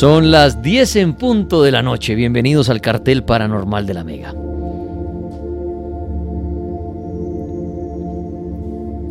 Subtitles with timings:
[0.00, 2.14] Son las 10 en punto de la noche.
[2.14, 4.34] Bienvenidos al cartel paranormal de la Mega.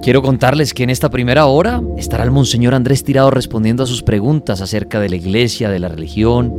[0.02, 4.02] Quiero contarles que en esta primera hora estará el Monseñor Andrés Tirado respondiendo a sus
[4.02, 6.58] preguntas acerca de la iglesia, de la religión.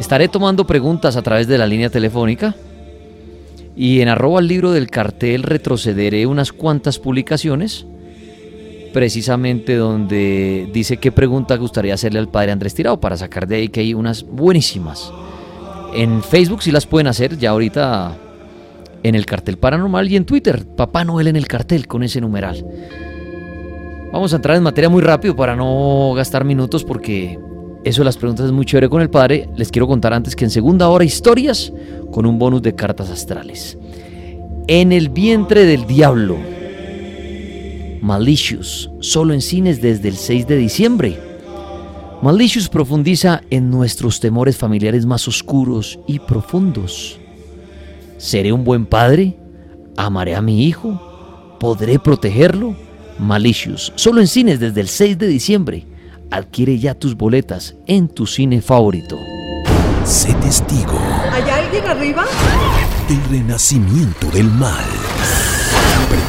[0.00, 2.56] Estaré tomando preguntas a través de la línea telefónica.
[3.76, 7.86] Y en arroba el libro del cartel retrocederé unas cuantas publicaciones
[8.92, 13.68] precisamente donde dice qué pregunta gustaría hacerle al padre Andrés Tirado para sacar de ahí
[13.68, 15.12] que hay unas buenísimas.
[15.94, 18.16] En Facebook sí las pueden hacer ya ahorita
[19.02, 22.64] en el cartel paranormal y en Twitter, Papá Noel en el cartel con ese numeral.
[24.12, 27.38] Vamos a entrar en materia muy rápido para no gastar minutos porque
[27.84, 29.48] eso de las preguntas es muy chévere con el padre.
[29.56, 31.72] Les quiero contar antes que en segunda hora historias
[32.10, 33.78] con un bonus de cartas astrales.
[34.66, 36.57] En el vientre del diablo
[38.02, 41.18] Malicious, solo en cines desde el 6 de diciembre.
[42.22, 47.18] Malicious profundiza en nuestros temores familiares más oscuros y profundos.
[48.16, 49.38] ¿Seré un buen padre?
[49.96, 51.56] ¿Amaré a mi hijo?
[51.60, 52.76] ¿Podré protegerlo?
[53.18, 55.86] Malicious, solo en cines desde el 6 de diciembre.
[56.30, 59.18] Adquiere ya tus boletas en tu cine favorito.
[60.04, 60.98] Sé testigo.
[61.32, 62.24] ¿Hay alguien arriba?
[63.08, 64.84] Del renacimiento del mal.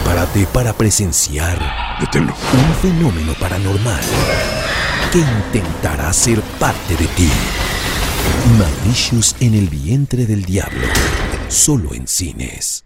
[0.10, 1.60] Prepárate para presenciar
[2.02, 4.02] un fenómeno paranormal
[5.12, 7.30] que intentará ser parte de ti.
[8.58, 10.88] Malicious en el vientre del diablo.
[11.48, 12.86] Solo en cines.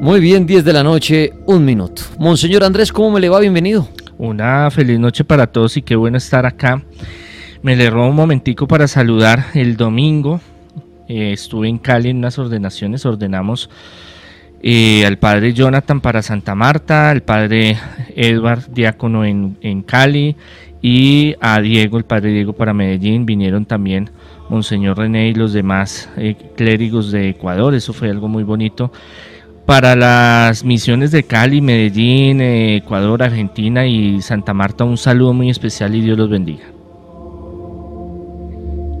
[0.00, 2.02] Muy bien, 10 de la noche, un minuto.
[2.20, 3.40] Monseñor Andrés, ¿cómo me le va?
[3.40, 3.88] Bienvenido.
[4.16, 6.84] Una feliz noche para todos y qué bueno estar acá.
[7.62, 10.40] Me le robo un momentico para saludar el domingo.
[11.08, 13.04] Eh, estuve en Cali en unas ordenaciones.
[13.06, 13.70] Ordenamos
[14.62, 17.78] eh, al padre Jonathan para Santa Marta, al padre
[18.14, 20.36] Edward Diácono en, en Cali
[20.82, 23.26] y a Diego, el padre Diego para Medellín.
[23.26, 24.10] Vinieron también
[24.48, 27.74] Monseñor René y los demás eh, clérigos de Ecuador.
[27.74, 28.92] Eso fue algo muy bonito
[29.68, 35.94] para las misiones de Cali, Medellín, Ecuador, Argentina y Santa Marta, un saludo muy especial
[35.94, 36.64] y Dios los bendiga.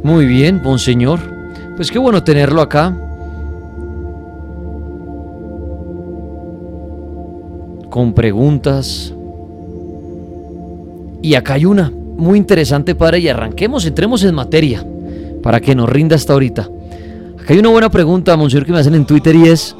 [0.04, 1.37] Muy bien, Monseñor.
[1.78, 2.92] Pues qué bueno tenerlo acá.
[7.88, 9.14] Con preguntas.
[11.22, 14.84] Y acá hay una muy interesante, padre, y arranquemos, entremos en materia,
[15.40, 16.68] para que nos rinda hasta ahorita.
[17.40, 19.76] Acá hay una buena pregunta, Monseñor, que me hacen en Twitter y es,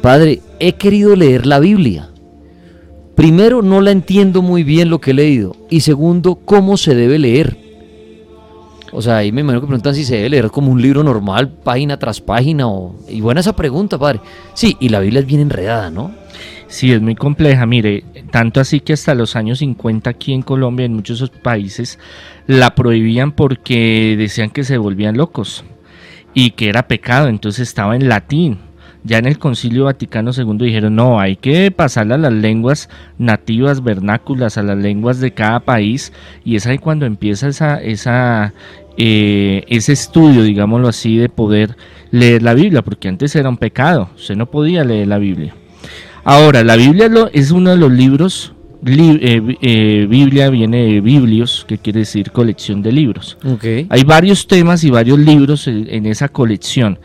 [0.00, 2.08] Padre, he querido leer la Biblia.
[3.14, 5.54] Primero, no la entiendo muy bien lo que he leído.
[5.68, 7.63] Y segundo, ¿cómo se debe leer?
[8.94, 11.48] O sea, ahí me imagino que preguntan si se debe leer como un libro normal,
[11.48, 12.68] página tras página.
[12.68, 12.94] O...
[13.08, 14.20] Y buena esa pregunta, padre.
[14.54, 16.12] Sí, y la Biblia es bien enredada, ¿no?
[16.68, 17.66] Sí, es muy compleja.
[17.66, 21.98] Mire, tanto así que hasta los años 50 aquí en Colombia, en muchos países,
[22.46, 25.64] la prohibían porque decían que se volvían locos
[26.34, 28.58] y que era pecado, entonces estaba en latín.
[29.06, 32.88] Ya en el Concilio Vaticano II dijeron, no, hay que pasarla a las lenguas
[33.18, 36.10] nativas, vernáculas, a las lenguas de cada país,
[36.42, 38.54] y es ahí cuando empieza esa, esa,
[38.96, 41.76] eh, ese estudio, digámoslo así, de poder
[42.10, 45.54] leer la Biblia, porque antes era un pecado, usted no podía leer la Biblia.
[46.24, 48.54] Ahora, la Biblia es uno de los libros,
[48.86, 53.36] eh, eh, Biblia viene de biblios, que quiere decir colección de libros.
[53.88, 56.98] Hay varios temas y varios libros en, esa colección.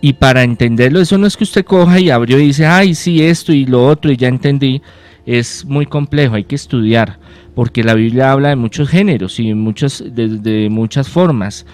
[0.00, 3.22] Y para entenderlo, eso no es que usted coja y abrió y dice, ay, sí,
[3.22, 4.82] esto y lo otro, y ya entendí.
[5.24, 7.18] Es muy complejo, hay que estudiar,
[7.54, 11.66] porque la Biblia habla de muchos géneros y muchas, de muchas formas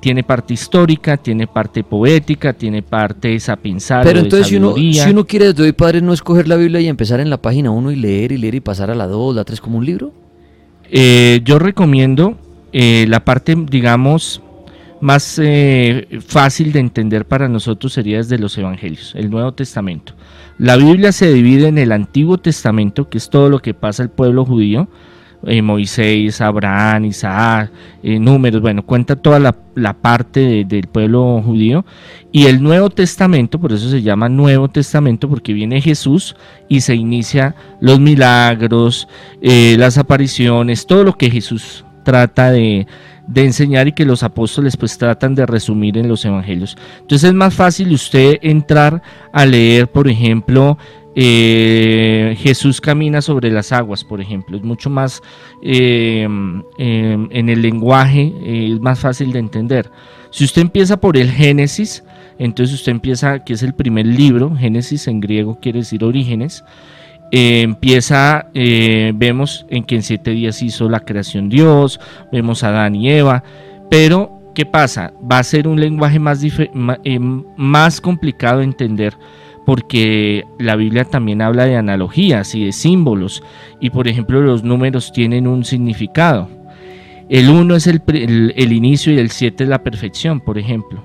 [0.00, 4.04] tiene parte histórica, tiene parte poética, tiene parte sapinzal.
[4.04, 6.86] Pero entonces, si uno, si uno quiere desde hoy, padre, no escoger la Biblia y
[6.86, 9.44] empezar en la página 1 y leer y leer y pasar a la 2, la
[9.44, 10.12] 3 como un libro.
[10.90, 12.38] Eh, yo recomiendo
[12.72, 14.40] eh, la parte, digamos,
[15.00, 20.14] más eh, fácil de entender para nosotros sería desde los Evangelios, el Nuevo Testamento.
[20.58, 24.10] La Biblia se divide en el Antiguo Testamento, que es todo lo que pasa al
[24.10, 24.88] pueblo judío,
[25.44, 27.70] eh, Moisés, Abraham, Isaac,
[28.02, 29.52] eh, números, bueno, cuenta toda la,
[29.92, 31.84] parte del pueblo judío.
[32.32, 36.34] Y el Nuevo Testamento, por eso se llama Nuevo Testamento, porque viene Jesús
[36.68, 39.06] y se inicia los milagros,
[39.42, 42.86] las apariciones, todo lo que Jesús trata de,
[43.26, 46.76] de enseñar y que los apóstoles pues tratan de resumir en los evangelios.
[47.00, 49.02] Entonces es más fácil usted entrar
[49.32, 50.78] a leer, por ejemplo,
[51.18, 54.56] eh, Jesús camina sobre las aguas, por ejemplo.
[54.56, 55.22] Es mucho más
[55.62, 56.62] eh, em,
[57.30, 59.90] en el lenguaje, eh, es más fácil de entender.
[60.30, 62.04] Si usted empieza por el Génesis,
[62.38, 66.62] entonces usted empieza, que es el primer libro, Génesis en griego quiere decir orígenes.
[67.30, 72.00] Empieza, vemos en que en siete días hizo la creación Dios,
[72.32, 73.42] vemos a Adán y Eva,
[73.90, 75.12] pero ¿qué pasa?
[75.30, 76.44] Va a ser un lenguaje más,
[77.56, 79.14] más complicado de entender
[79.66, 83.42] porque la Biblia también habla de analogías y de símbolos,
[83.80, 86.48] y por ejemplo los números tienen un significado.
[87.28, 91.04] El 1 es el, inicio y el 7 es la perfección, por ejemplo.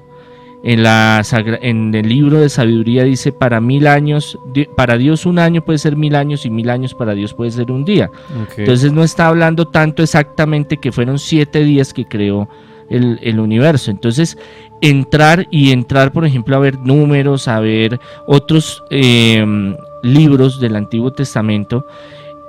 [0.64, 1.24] En, la,
[1.62, 4.38] en el libro de sabiduría dice, para mil años,
[4.76, 7.72] para Dios un año puede ser mil años y mil años para Dios puede ser
[7.72, 8.12] un día.
[8.56, 12.48] Entonces no está hablando tanto exactamente que fueron siete días que creó
[12.92, 13.92] el, universo.
[13.92, 14.38] Entonces,
[14.82, 21.12] entrar y entrar, por ejemplo, a ver números, a ver otros em, libros del Antiguo
[21.12, 21.86] Testamento,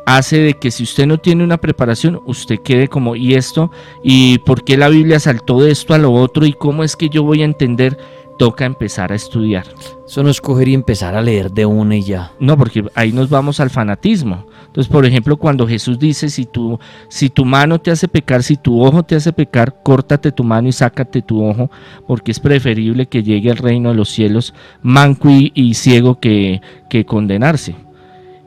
[0.06, 3.70] hace de que si usted no tiene una preparación, usted quede como, ¿y esto?
[4.02, 6.46] ¿Y por qué la Biblia saltó de esto a lo otro?
[6.46, 7.96] ¿Y cómo es que yo voy a entender?
[8.38, 9.66] Toca empezar a estudiar.
[10.06, 12.32] Eso no es coger y empezar a leer de una y ya.
[12.40, 14.46] No, porque ahí nos vamos al fanatismo.
[14.66, 16.78] Entonces, por ejemplo, cuando Jesús dice, si tu,
[17.08, 20.68] si tu mano te hace pecar, si tu ojo te hace pecar, córtate tu mano
[20.68, 21.70] y sácate tu ojo,
[22.06, 27.04] porque es preferible que llegue al reino de los cielos manco y, ciego que, que
[27.04, 27.76] condenarse.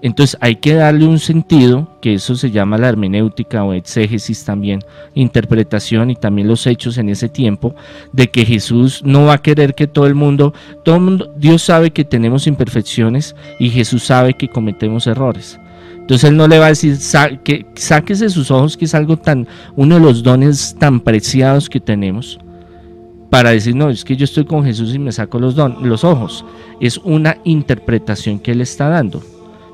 [0.01, 4.81] Entonces hay que darle un sentido, que eso se llama la hermenéutica o exégesis también,
[5.13, 7.74] interpretación y también los hechos en ese tiempo,
[8.12, 10.53] de que Jesús no va a querer que todo el mundo,
[10.83, 15.59] todo el mundo, Dios sabe que tenemos imperfecciones y Jesús sabe que cometemos errores.
[15.95, 16.97] Entonces él no le va a decir,
[17.44, 21.80] que sáquese sus ojos, que es algo tan, uno de los dones tan preciados que
[21.80, 22.38] tenemos,
[23.31, 26.03] para decir, no, es que yo estoy con Jesús y me saco los, don, los
[26.03, 26.45] ojos.
[26.80, 29.24] Es una interpretación que él está dando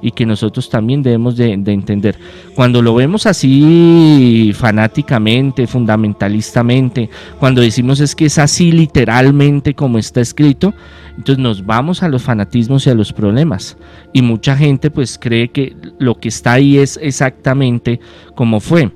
[0.02, 2.18] y que nosotros también debemos de, entender.
[2.56, 7.10] Cuando lo vemos así fanáticamente, fundamentalistamente,
[7.40, 10.74] cuando decimos es que es así literalmente como está escrito,
[11.18, 13.78] entonces nos vamos a los fanatismos y a los problemas.
[14.14, 18.00] Y mucha gente pues cree que lo que está ahí es exactamente
[18.36, 18.92] como fue.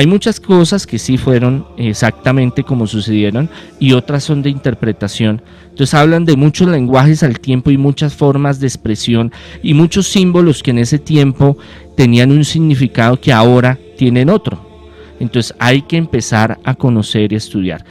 [0.00, 5.42] Hay muchas cosas que sí fueron exactamente como sucedieron y otras son de interpretación.
[5.68, 9.30] Entonces hablan de muchos lenguajes al tiempo y muchas formas de expresión
[9.62, 11.58] y muchos símbolos que en ese tiempo
[11.98, 14.66] tenían un significado que ahora tienen otro.
[15.20, 17.84] Entonces hay que empezar a conocer y estudiar.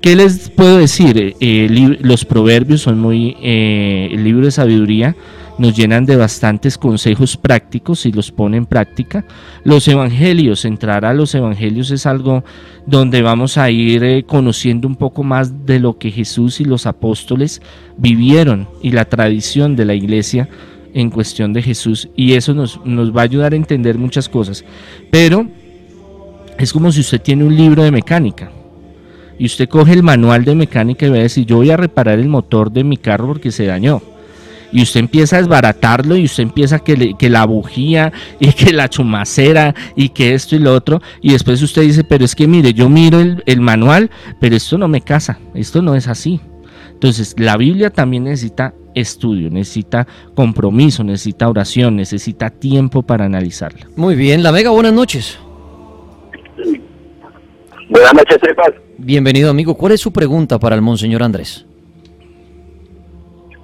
[0.00, 1.18] ¿Qué les puedo decir?
[1.18, 3.36] Eh, eh, los proverbios son muy...
[3.42, 5.16] Eh, el libro de sabiduría
[5.58, 9.24] nos llenan de bastantes consejos prácticos y los pone en práctica.
[9.64, 12.44] Los evangelios, entrar a los evangelios es algo
[12.86, 17.60] donde vamos a ir conociendo un poco más de lo que Jesús y los apóstoles
[17.96, 20.48] vivieron y la tradición de la iglesia
[20.94, 22.08] en cuestión de Jesús.
[22.16, 24.64] Y eso nos, nos va a ayudar a entender muchas cosas.
[25.10, 25.46] Pero
[26.58, 28.50] es como si usted tiene un libro de mecánica
[29.38, 32.18] y usted coge el manual de mecánica y va a decir, yo voy a reparar
[32.18, 34.02] el motor de mi carro porque se dañó.
[34.72, 38.88] Y usted empieza a desbaratarlo y usted empieza que, que la bujía y que la
[38.88, 41.00] chumacera y que esto y lo otro.
[41.20, 44.10] Y después usted dice, pero es que mire, yo miro el, el manual,
[44.40, 46.40] pero esto no me casa, esto no es así.
[46.92, 53.86] Entonces, la Biblia también necesita estudio, necesita compromiso, necesita oración, necesita tiempo para analizarla.
[53.94, 55.38] Muy bien, La Vega, buenas noches.
[57.88, 58.72] Buenas noches, Cepas.
[58.98, 59.74] Bienvenido, amigo.
[59.74, 61.67] ¿Cuál es su pregunta para el Monseñor Andrés?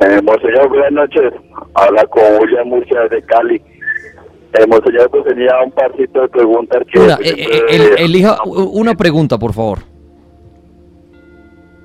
[0.00, 1.32] Eh, monseñor, buenas noches.
[1.74, 3.56] Habla con William Murcia de Cali.
[3.56, 6.98] Eh, monseñor, pues tenía un parcito de preguntas que...
[7.00, 9.78] Eh, eh, el- elija una pregunta, por favor.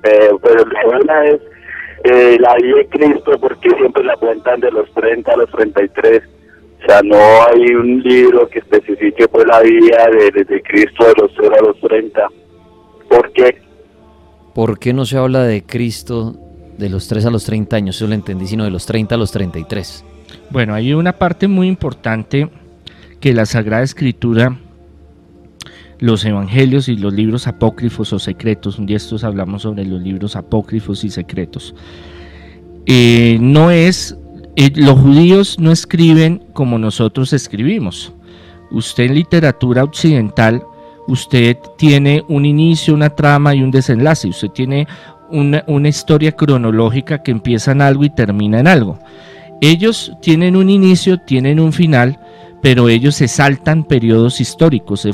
[0.02, 1.40] Eh, pero la buena es
[2.04, 6.22] eh, la vida de Cristo, porque siempre la cuentan de los 30 a los 33.
[6.82, 11.04] O sea, no hay un libro que especifique pues la vida de, de- de Cristo
[11.06, 12.26] de los 0 a los 30.
[13.08, 13.60] ¿Por qué?
[14.54, 16.34] ¿Por qué no se habla de Cristo
[16.80, 17.96] de los 3 a los 30 años?
[17.96, 20.04] Eso lo entendí, sino de los 30 a los 33.
[20.50, 22.50] Bueno, hay una parte muy importante
[23.20, 24.58] que la Sagrada Escritura,
[25.98, 30.34] los evangelios y los libros apócrifos o secretos, un día estos hablamos sobre los libros
[30.34, 31.74] apócrifos y secretos,
[32.86, 34.16] eh, no es,
[34.56, 38.12] eh, los judíos no escriben como nosotros escribimos.
[38.70, 40.62] Usted en literatura occidental,
[41.06, 44.28] usted tiene un inicio, una trama y un desenlace.
[44.28, 44.86] Usted tiene
[45.30, 48.98] una, historia cronológica que empieza en algo y termina en algo.
[49.60, 52.18] Ellos tienen un inicio, tienen un final,
[52.62, 55.12] pero ellos se saltan periodos históricos, eh,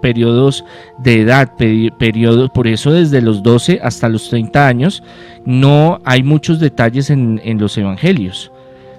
[0.00, 0.64] periodos
[0.98, 5.02] de edad, peri- periodos, por eso desde los 12 hasta los 30 años
[5.44, 8.52] no hay muchos detalles en, en los evangelios,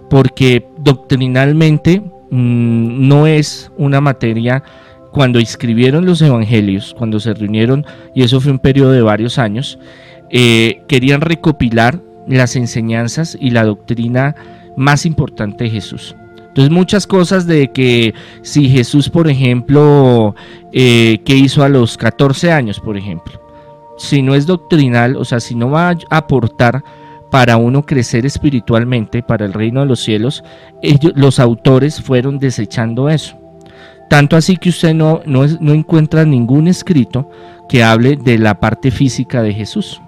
[0.09, 2.01] porque doctrinalmente
[2.31, 4.63] mm, no es una materia,
[5.11, 9.77] cuando escribieron los evangelios, cuando se reunieron, y eso fue un periodo de varios años,
[10.35, 14.35] eh, querían recopilar las enseñanzas y la doctrina
[14.75, 16.15] más importante de Jesús.
[16.39, 20.33] Entonces muchas cosas de que si Jesús, por ejemplo,
[20.71, 23.39] eh, ¿qué hizo a los 14 años, por ejemplo?
[23.99, 26.83] Si no es doctrinal, o sea, si no va a aportar
[27.29, 30.43] para uno crecer espiritualmente, para el reino de los cielos,
[30.81, 33.37] ellos, los autores fueron desechando eso.
[34.09, 37.29] Tanto así que usted no, no, no encuentra ningún escrito
[37.69, 40.01] que hable de la parte física de Jesús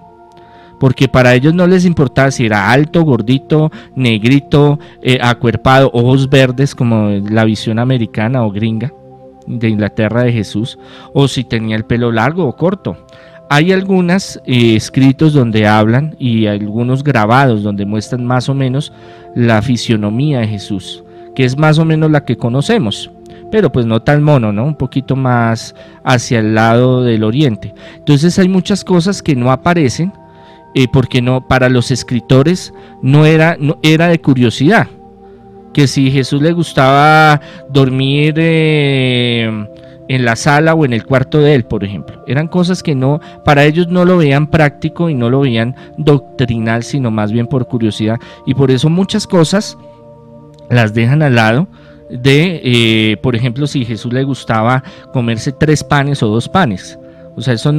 [0.78, 6.74] porque para ellos no les importaba si era alto, gordito, negrito, eh, acuerpado, ojos verdes
[6.74, 8.92] como la visión americana o gringa
[9.46, 10.78] de Inglaterra de Jesús,
[11.12, 12.96] o si tenía el pelo largo o corto.
[13.48, 18.92] Hay algunos escritos donde hablan y algunos grabados donde muestran más o menos
[19.36, 21.04] la fisionomía de Jesús,
[21.34, 23.08] que es más o menos la que conocemos,
[23.52, 24.64] pero pues no tan mono, ¿no?
[24.64, 27.72] Un poquito más hacia el lado del oriente.
[27.94, 30.12] Entonces hay muchas cosas que no aparecen
[30.78, 34.88] eh, porque no para los escritores no era no era de curiosidad.
[35.72, 37.40] Que si Jesús le gustaba
[37.70, 39.50] dormir eh,
[40.08, 43.20] en la sala o en el cuarto de él, por ejemplo, eran cosas que no
[43.42, 47.66] para ellos no lo veían práctico y no lo veían doctrinal, sino más bien por
[47.68, 48.18] curiosidad.
[48.44, 49.78] Y por eso muchas cosas
[50.68, 51.68] las dejan al lado
[52.10, 56.98] de, eh, por ejemplo, si Jesús le gustaba comerse tres panes o dos panes.
[57.36, 57.70] O sea, eso,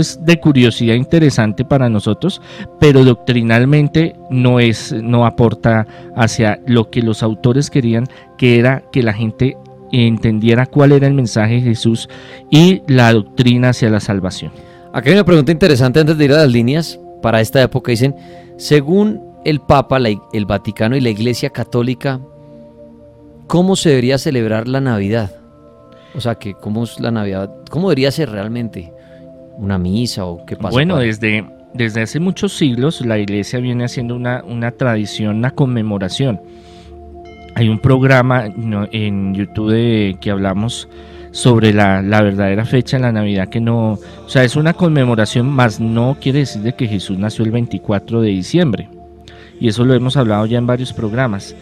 [0.00, 2.42] es de curiosidad interesante para nosotros,
[2.80, 5.86] pero doctrinalmente no, es, no aporta
[6.16, 9.56] hacia lo que los autores querían, que era que la gente
[9.92, 12.08] entendiera cuál era el mensaje de Jesús
[12.50, 14.50] y la doctrina hacia la salvación.
[14.92, 16.98] Acá hay una pregunta interesante antes de ir a las líneas.
[17.22, 18.16] Para esta época dicen,
[18.56, 19.98] según el Papa,
[20.32, 22.20] el Vaticano y la Iglesia Católica,
[23.46, 25.30] ¿cómo se debería celebrar la Navidad?
[26.16, 28.95] O sea, que cómo es la Navidad, cómo debería ser realmente
[29.56, 30.70] una misa o qué pasa.
[30.70, 31.44] Bueno, desde,
[31.74, 36.40] desde hace muchos siglos la iglesia viene haciendo una, una tradición, una conmemoración.
[37.54, 38.44] Hay un programa
[38.92, 40.88] en YouTube de- que hablamos
[41.30, 45.46] sobre la, la verdadera fecha de la Navidad que no, o sea, es una conmemoración,
[45.48, 48.88] más no quiere decir de que Jesús nació el 24 de diciembre.
[49.58, 51.56] Y eso lo hemos hablado ya en varios programas.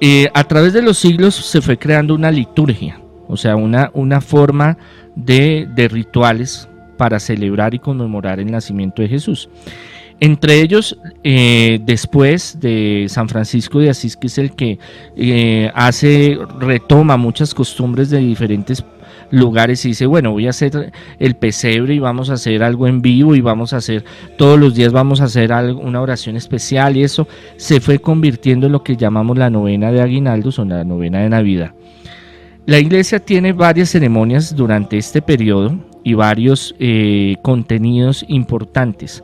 [0.00, 4.20] Eh, a través de los siglos se fue creando una liturgia, o sea, una, una
[4.20, 4.76] forma
[5.14, 6.68] de, de rituales
[7.02, 9.48] para celebrar y conmemorar el nacimiento de Jesús.
[10.20, 14.78] Entre ellos, eh, después de San Francisco de Asís, que es el que
[15.16, 18.84] eh, hace, retoma muchas costumbres de diferentes
[19.32, 23.02] lugares y dice, bueno, voy a hacer el pesebre y vamos a hacer algo en
[23.02, 24.04] vivo y vamos a hacer,
[24.38, 28.72] todos los días vamos a hacer una oración especial y eso se fue convirtiendo en
[28.74, 31.72] lo que llamamos la novena de aguinaldos o la novena de Navidad.
[32.64, 39.22] La iglesia tiene varias ceremonias durante este periodo y varios eh, contenidos importantes,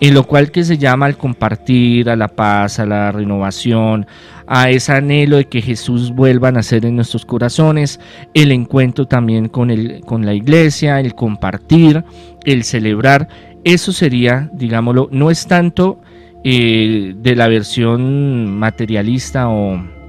[0.00, 4.06] en lo cual que se llama al compartir, a la paz, a la renovación,
[4.46, 8.00] a ese anhelo de que Jesús vuelva a nacer en nuestros corazones,
[8.34, 12.04] el encuentro también con, el, con la iglesia, el compartir,
[12.44, 13.28] el celebrar.
[13.62, 16.00] Eso sería, digámoslo, no es tanto
[16.42, 19.99] eh, de la versión materialista o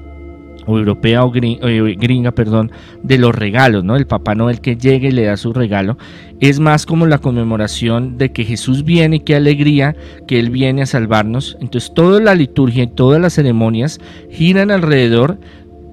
[0.66, 2.72] o europea o eh, gringa, perdón,
[3.04, 3.96] de los regalos, ¿no?
[3.96, 5.98] El Papá Noel que llegue y le da su regalo.
[6.40, 9.96] Es más como la conmemoración de que Jesús viene y qué alegría
[10.28, 11.58] que Él viene a salvarnos.
[11.62, 14.00] Entonces toda la liturgia y todas las ceremonias
[14.30, 15.40] giran alrededor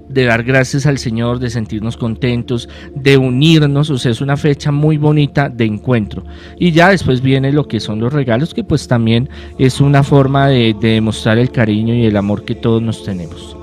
[0.09, 4.73] de dar gracias al Señor, de sentirnos contentos, de unirnos, o sea, es una fecha
[4.73, 6.25] muy bonita de encuentro.
[6.59, 10.49] Y ya después viene lo que son los regalos, que pues también es una forma
[10.49, 13.58] de, de demostrar el cariño y el amor que todos nos tenemos.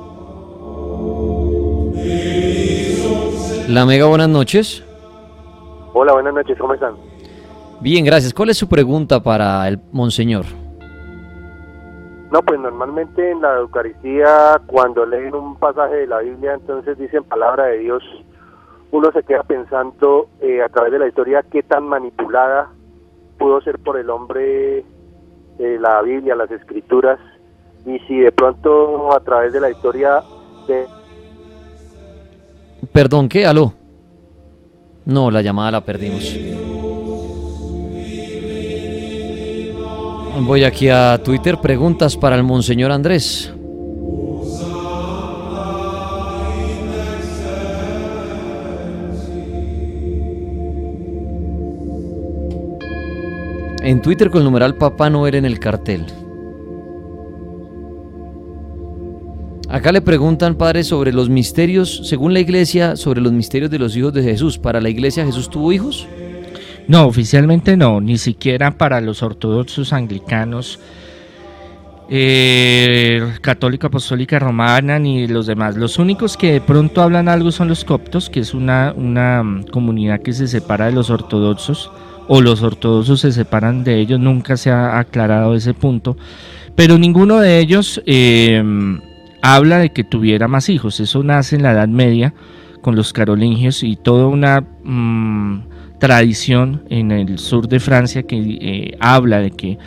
[3.67, 4.83] La Mega, buenas noches.
[5.93, 6.95] Hola, buenas noches, ¿cómo están?
[7.81, 8.31] Bien, gracias.
[8.31, 10.45] ¿Cuál es su pregunta para el Monseñor?
[12.31, 17.23] No, pues normalmente en la Eucaristía, cuando leen un pasaje de la Biblia, entonces dicen
[17.23, 18.03] palabra de Dios,
[18.91, 22.69] uno se queda pensando eh, a través de la historia qué tan manipulada
[23.39, 24.85] pudo ser por el hombre
[25.57, 27.19] eh, la Biblia, las escrituras,
[27.85, 30.21] y si de pronto a través de la historia
[30.67, 30.85] de
[32.91, 33.45] Perdón, ¿qué?
[33.45, 33.73] ¿Aló?
[35.05, 36.35] No, la llamada la perdimos.
[40.41, 43.53] Voy aquí a Twitter, preguntas para el Monseñor Andrés.
[53.81, 56.05] En Twitter con el numeral Papá Noel en el cartel.
[59.75, 63.93] Acá le preguntan, padre, sobre los misterios, según la iglesia, sobre los misterios de los
[63.97, 64.57] hijos de Jesús.
[64.57, 66.07] ¿Para la iglesia Jesús tuvo hijos?
[66.87, 70.79] No, oficialmente no, ni siquiera para los ortodoxos anglicanos,
[72.09, 75.75] eh, católica apostólica romana, ni los demás.
[75.75, 79.63] Los únicos que de pronto hablan algo son los coptos, que es una, una mm,
[79.65, 81.91] comunidad que se separa de los ortodoxos,
[82.29, 86.15] o los ortodoxos se separan de ellos, nunca se ha aclarado ese punto,
[86.77, 88.01] pero ninguno de ellos...
[88.05, 88.63] Eh,
[89.53, 90.99] habla de que tuviera más hijos.
[90.99, 92.33] Eso nace en la Edad Media
[92.81, 98.97] con los carolingios y toda una mm, tradición en el sur de Francia que eh,
[98.99, 99.77] habla de que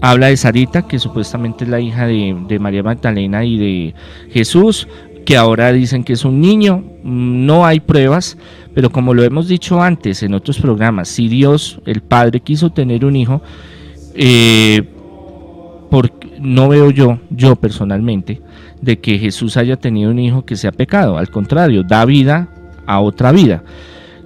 [0.00, 3.94] habla de Sarita, que supuestamente es la hija de, María Magdalena y de
[4.30, 4.88] Jesús,
[5.24, 6.84] que ahora dicen que es un niño.
[7.02, 8.38] No hay pruebas,
[8.74, 13.04] pero como lo hemos dicho antes en otros programas, si Dios, el Padre, quiso tener
[13.04, 13.42] un hijo,
[14.14, 14.82] eh,
[16.40, 18.40] no veo yo, yo personalmente,
[18.80, 21.18] de que Jesús haya tenido un hijo que sea pecado.
[21.18, 22.48] Al contrario, da vida
[22.86, 23.62] a otra vida.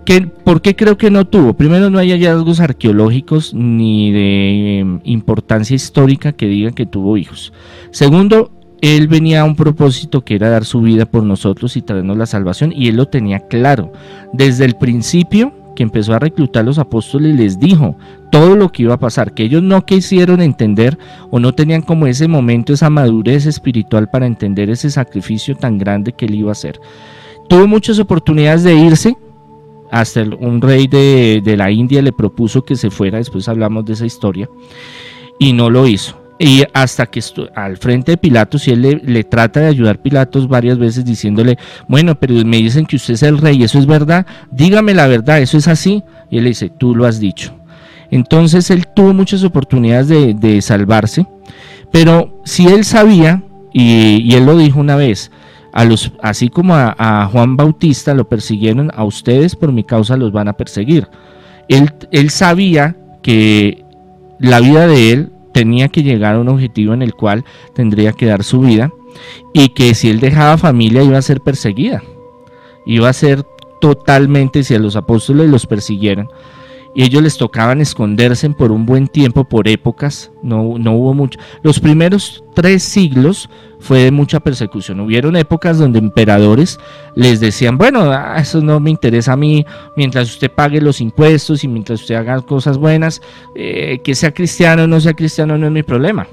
[0.05, 1.55] ¿Qué, ¿Por qué creo que no tuvo?
[1.55, 7.53] Primero, no hay hallazgos arqueológicos ni de em, importancia histórica que digan que tuvo hijos.
[7.93, 12.17] Segundo, él venía a un propósito que era dar su vida por nosotros y traernos
[12.17, 13.93] la salvación y él lo tenía claro.
[14.33, 17.97] Desde el principio que empezó a reclutar a los apóstoles les dijo
[18.31, 20.99] todo lo que iba a pasar, que ellos no quisieron entender
[21.31, 26.13] o no tenían como ese momento, esa madurez espiritual para entender ese sacrificio tan grande
[26.13, 26.81] que él iba a hacer.
[27.49, 29.17] Tuvo muchas oportunidades de irse,
[29.91, 33.93] hasta un rey de, de la India le propuso que se fuera, después hablamos de
[33.93, 34.49] esa historia,
[35.39, 36.22] y no lo hizo.
[36.39, 37.21] Y hasta que
[37.55, 42.19] al frente de Pilatos, y él le, trata de ayudar Pilatos varias veces diciéndole, bueno,
[42.19, 44.27] pero me dicen que usted es el rey, ¿eso es verdad?
[44.51, 46.03] Dígame la verdad, ¿eso es así?
[46.31, 47.55] Y él le dice, tú lo has dicho.
[48.11, 51.27] Entonces él tuvo muchas oportunidades de, salvarse,
[51.91, 53.43] pero si él sabía,
[53.73, 55.31] y, él lo dijo una vez,
[55.73, 60.17] a los, así como a, a, Juan Bautista lo persiguieron, a ustedes por mi causa
[60.17, 61.09] los van a perseguir.
[61.69, 63.85] Él, él sabía que
[64.39, 68.27] la vida de él tenía que llegar a un objetivo en el cual tendría que
[68.27, 68.93] dar su vida
[69.53, 72.03] y que si él dejaba familia iba a ser perseguida,
[72.87, 73.45] iba a ser
[73.81, 76.29] totalmente si a los apóstoles los persiguieran
[76.95, 81.39] y ellos les tocaban esconderse por un buen tiempo, por épocas, no, no hubo mucho.
[81.63, 83.49] Los primeros tres siglos
[83.81, 85.01] fue de mucha persecución.
[85.01, 86.79] Hubieron épocas donde emperadores
[87.17, 89.65] les decían, bueno, ah, eso no me interesa a mí,
[89.97, 93.23] mientras usted pague los impuestos y mientras usted haga cosas buenas,
[93.55, 96.27] eh, que sea cristiano o no sea cristiano no es mi problema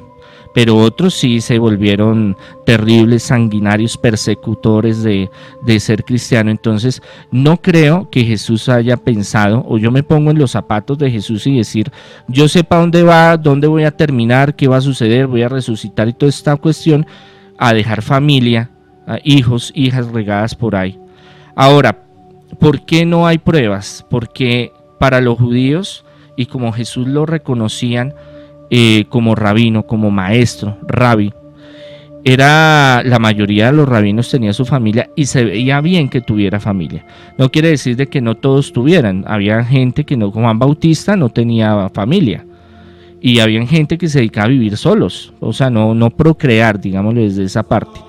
[0.53, 2.35] pero otros sí se volvieron
[2.65, 5.29] terribles, sanguinarios, persecutores de,
[5.79, 6.49] ser cristiano.
[6.51, 11.11] Entonces, no creo que Jesús haya pensado, o yo me pongo en los zapatos de
[11.11, 11.91] Jesús y decir,
[12.27, 15.49] yo sé para dónde va, dónde voy a terminar, qué va a suceder, voy a
[15.49, 17.05] resucitar y toda esta cuestión,
[17.57, 18.71] a dejar familia,
[19.23, 20.97] hijos, hijas regadas por ahí.
[21.55, 22.03] Ahora,
[22.59, 24.05] ¿por qué no hay pruebas?
[24.09, 28.13] Porque para los judíos, y como Jesús lo reconocían,
[28.69, 31.33] eh, como rabino, como maestro, rabí.
[32.23, 36.59] Era la mayoría de los rabinos tenía su familia y se veía bien que tuviera
[36.59, 37.05] familia.
[37.37, 39.23] No quiere decir de que no todos tuvieran.
[39.25, 42.45] Había gente que no, Juan Bautista no tenía familia.
[43.21, 47.21] Y había gente que se dedicaba a vivir solos, o sea, no, no procrear, digámoslo
[47.21, 47.99] desde esa parte.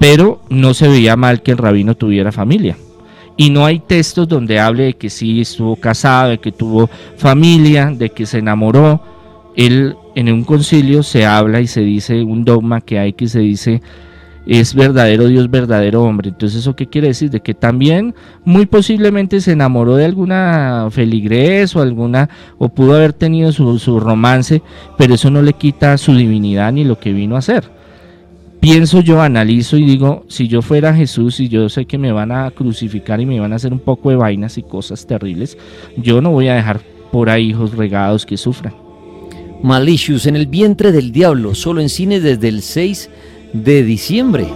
[0.00, 2.76] pero no se veía mal que el rabino tuviera familia.
[3.36, 7.86] Y no hay textos donde hable de que sí estuvo casado, de que tuvo familia,
[7.86, 9.00] de que se enamoró.
[9.56, 13.40] Él en un concilio se habla y se dice un dogma que hay que se
[13.40, 13.82] dice
[14.46, 16.28] es verdadero Dios, verdadero hombre.
[16.28, 17.30] Entonces, ¿eso qué quiere decir?
[17.30, 23.12] De que también muy posiblemente se enamoró de alguna feligres o alguna, o pudo haber
[23.12, 24.62] tenido su, su romance,
[24.98, 27.64] pero eso no le quita su divinidad ni lo que vino a hacer.
[28.60, 32.32] Pienso yo, analizo y digo, si yo fuera Jesús y yo sé que me van
[32.32, 35.58] a crucificar y me van a hacer un poco de vainas y cosas terribles,
[35.98, 36.80] yo no voy a dejar
[37.12, 38.83] por ahí hijos regados que sufran.
[39.64, 43.08] Malicious en el vientre del diablo, solo en cine desde el 6
[43.54, 44.46] de diciembre.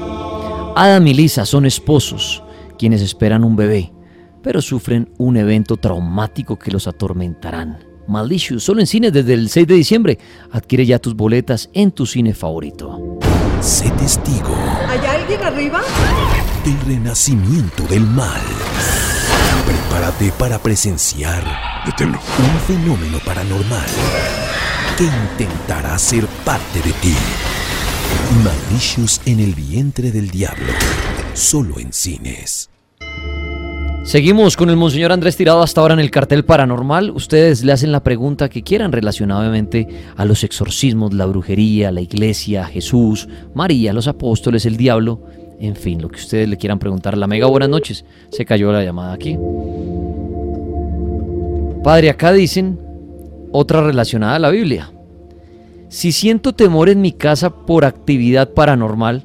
[0.77, 2.42] Adam y Lisa son esposos,
[2.79, 3.90] quienes esperan un bebé,
[4.42, 7.79] pero sufren un evento traumático que los atormentarán.
[8.07, 10.18] Malicious, solo en cine desde el 6 de diciembre.
[10.53, 13.18] Adquiere ya tus boletas en tu cine favorito.
[13.62, 14.55] Sé testigo
[14.88, 15.81] ¿Hay alguien arriba?
[16.66, 18.42] del renacimiento del mal.
[19.64, 21.42] Prepárate para presenciar
[21.87, 22.18] Deténlo.
[22.18, 23.87] un fenómeno paranormal
[24.98, 27.14] que intentará ser parte de ti.
[28.42, 30.72] Malicious en el vientre del diablo.
[31.34, 32.68] Solo en cines.
[34.02, 37.12] Seguimos con el Monseñor Andrés Tirado hasta ahora en el cartel paranormal.
[37.12, 42.64] Ustedes le hacen la pregunta que quieran relacionadamente a los exorcismos, la brujería, la iglesia,
[42.64, 45.22] Jesús, María, los apóstoles, el diablo.
[45.61, 47.16] En fin, lo que ustedes le quieran preguntar.
[47.16, 48.04] La mega buenas noches.
[48.32, 49.38] Se cayó la llamada aquí.
[51.84, 52.88] Padre, acá dicen
[53.52, 54.90] otra relacionada a la Biblia.
[55.88, 59.24] Si siento temor en mi casa por actividad paranormal,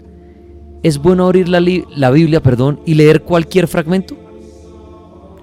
[0.82, 4.16] ¿es bueno abrir la, li- la Biblia perdón, y leer cualquier fragmento?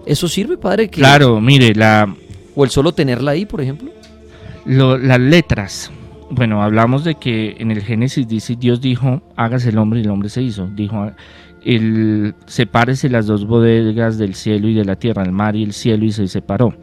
[0.06, 0.88] ¿Eso sirve, padre?
[0.88, 2.14] Que- Claro, mire, la,
[2.56, 3.90] ¿O el solo tenerla ahí, por ejemplo?
[4.64, 5.90] lo- las letras.
[6.30, 10.10] Bueno, hablamos de que en el Génesis dice, Dios dijo, hágase el hombre y el
[10.10, 10.68] hombre se hizo.
[10.68, 11.10] Dijo,
[11.64, 15.72] el, sepárese las dos bodegas del cielo y de la tierra, el mar y el
[15.72, 16.74] cielo, y se separó.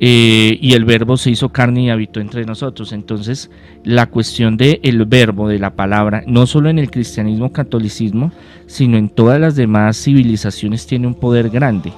[0.00, 2.92] Eh, y el verbo se hizo carne y habitó entre nosotros.
[2.92, 3.50] Entonces,
[3.84, 8.32] la cuestión del el verbo, de la palabra, no solo en el cristianismo, catolicismo,
[8.66, 11.92] sino en todas las demás civilizaciones tiene un poder grande.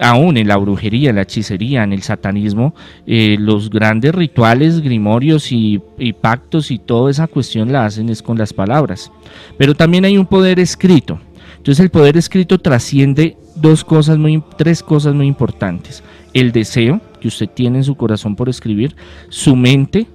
[0.00, 2.74] Aún en la brujería, en la hechicería, en el satanismo,
[3.06, 8.20] eh, los grandes rituales, grimorios y, y pactos y toda esa cuestión la hacen es
[8.20, 9.12] con las palabras.
[9.56, 11.20] Pero también hay un poder escrito.
[11.58, 16.02] Entonces el poder escrito trasciende dos cosas muy, tres cosas muy importantes.
[16.32, 18.96] El deseo que usted tiene en su corazón por escribir,
[19.28, 20.06] su mente,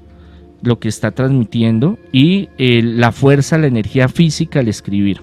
[0.61, 5.21] lo que está transmitiendo y la fuerza, la energía física al escribir.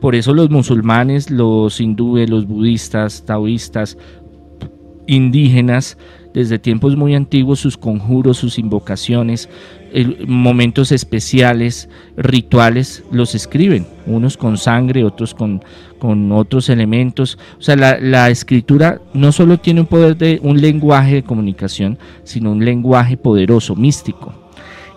[0.00, 3.98] Por eso los musulmanes, los hindúes, los budistas, taoístas,
[5.06, 5.98] indígenas,
[6.32, 9.48] desde tiempos muy antiguos, sus conjuros, sus invocaciones,
[9.92, 15.62] el- momentos especiales, rituales, los escriben, unos con sangre, otros con,
[15.98, 17.38] con otros elementos.
[17.58, 22.52] O sea, la, escritura no solo tiene un poder de un lenguaje de comunicación, sino
[22.52, 24.34] un lenguaje poderoso, místico.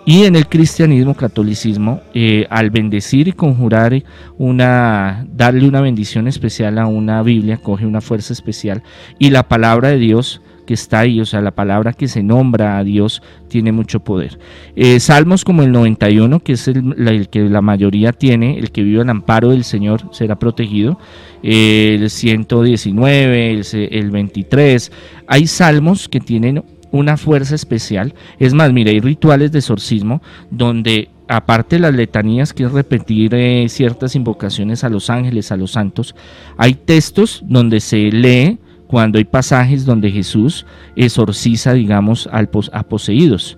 [0.05, 4.03] Y en el cristianismo, catolicismo, eh, al bendecir y conjurar eh,
[4.37, 8.83] una, darle una bendición especial a una Biblia, coge una fuerza especial.
[9.17, 12.77] Y la palabra de Dios que está ahí, o sea, la palabra que se nombra
[12.77, 14.39] a Dios tiene mucho poder.
[14.75, 19.01] Eh, salmos como el 91, que es el, que la mayoría tiene, el que vive
[19.01, 20.99] al amparo del Señor será protegido.
[21.43, 24.91] Eh, el 119, el, el 23.
[25.27, 28.13] Hay salmos que tienen una fuerza especial.
[28.39, 30.21] Es más, mire, hay rituales de exorcismo
[30.51, 35.57] donde aparte de las letanías, que es repetir eh, ciertas invocaciones a los ángeles, a
[35.57, 36.15] los santos,
[36.57, 38.59] hay textos donde se lee
[38.93, 43.57] cuando hay pasajes donde Jesús exorciza, digamos, a poseídos.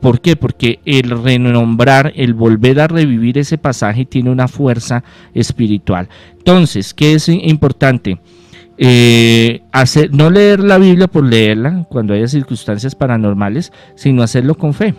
[0.00, 0.36] ¿Por qué?
[0.36, 5.02] Porque el renombrar, el volver a revivir ese pasaje tiene una fuerza
[5.34, 6.08] espiritual.
[6.38, 8.20] Entonces, ¿qué es importante?
[8.78, 14.72] Eh, hacer, no leer la Biblia por leerla cuando haya circunstancias paranormales, sino hacerlo con
[14.72, 14.94] fe,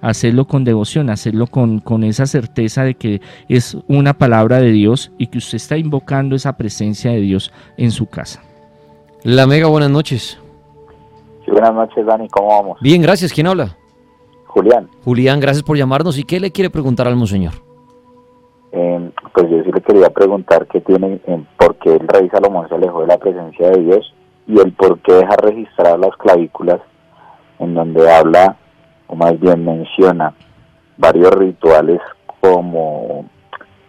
[0.00, 3.20] hacerlo con devoción, hacerlo con, con esa certeza de que
[3.50, 7.90] es una palabra de Dios y que usted está invocando esa presencia de Dios en
[7.90, 8.47] su casa.
[9.24, 10.38] La Mega, buenas noches.
[11.44, 12.28] Sí, buenas noches, Dani.
[12.28, 12.78] ¿Cómo vamos?
[12.80, 13.32] Bien, gracias.
[13.32, 13.76] ¿Quién habla?
[14.46, 16.18] Julián, Julián, gracias por llamarnos.
[16.18, 17.52] ¿Y qué le quiere preguntar al Monseñor?
[18.72, 22.68] eh, pues yo sí le quería preguntar qué tiene, eh, por qué el rey Salomón
[22.68, 24.14] se alejó de la presencia de Dios
[24.46, 26.80] y el por qué deja registrar las clavículas
[27.58, 28.56] en donde habla,
[29.06, 30.34] o más bien menciona,
[30.96, 32.00] varios rituales
[32.40, 33.24] como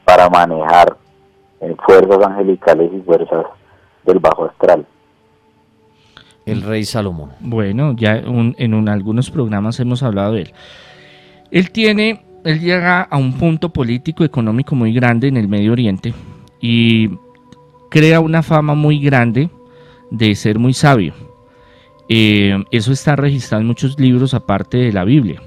[0.05, 0.95] para manejar
[1.61, 3.45] eh, fuerzas angelicales y fuerzas
[4.05, 4.85] del bajo astral.
[6.51, 7.31] El rey Salomón.
[7.39, 10.53] Bueno, ya en un- algunos programas hemos hablado de él.
[11.51, 16.13] Él tiene él llega a un punto político económico muy grande en el Medio Oriente
[16.61, 17.09] y
[17.89, 19.49] crea una fama muy grande
[20.09, 21.13] de ser muy sabio.
[22.07, 25.41] Eh, eso está registrado en muchos libros aparte de la Biblia.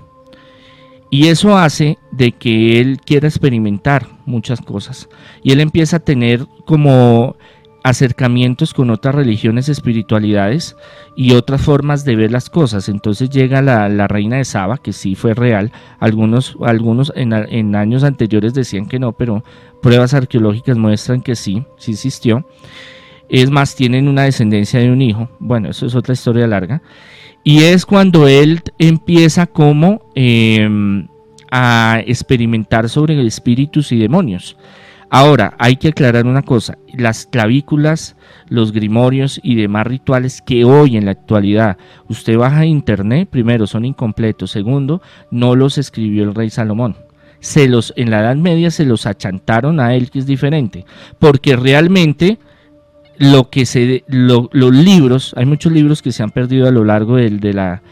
[1.11, 5.09] Y eso hace de que él quiera experimentar muchas cosas.
[5.43, 7.37] Y él empieza a tener como
[7.83, 10.77] acercamientos con otras religiones, espiritualidades
[11.17, 12.89] y otras formas de ver las cosas.
[12.89, 15.73] Entonces llega la, reina de Saba, que sí fue real.
[15.99, 19.45] Algunos, algunos en, en, años anteriores decían que no, pero
[19.81, 22.47] pruebas arqueológicas muestran que sí, sí existió.
[23.29, 25.29] Es más, tienen una descendencia de un hijo.
[25.39, 26.83] Bueno, eso es otra historia larga.
[27.45, 31.09] Y es cuando él empieza como em,
[31.51, 34.57] a experimentar sobre espíritus y demonios.
[35.15, 38.17] Ahora, hay que aclarar una cosa, las clavículas,
[38.49, 41.77] los grimorios y demás rituales que hoy en la actualidad
[42.09, 46.97] usted baja a internet, primero son incompletos, segundo, no los escribió el rey Salomón.
[47.41, 50.87] Se los, en la Edad Media se los achantaron a él, que es diferente,
[51.19, 52.39] porque realmente
[53.19, 57.17] lo que se, los libros, hay muchos libros que se han perdido a lo largo
[57.17, 57.83] de la,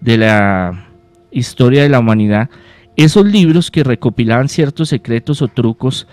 [0.00, 0.88] de la
[1.30, 2.48] historia de la humanidad,
[2.96, 6.06] esos libros que recopilaban ciertos secretos o trucos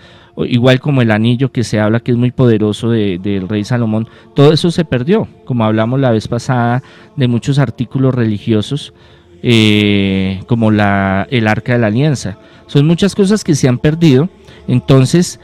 [0.46, 4.52] igual como el anillo que se habla que es muy poderoso del rey Salomón, todo
[4.52, 6.82] eso se perdió, como hablamos la vez pasada
[7.16, 8.94] de muchos artículos religiosos,
[9.42, 12.38] eh, como la, el arca de la alianza.
[12.66, 14.28] Son muchas cosas que se han perdido.
[14.66, 15.40] Entonces,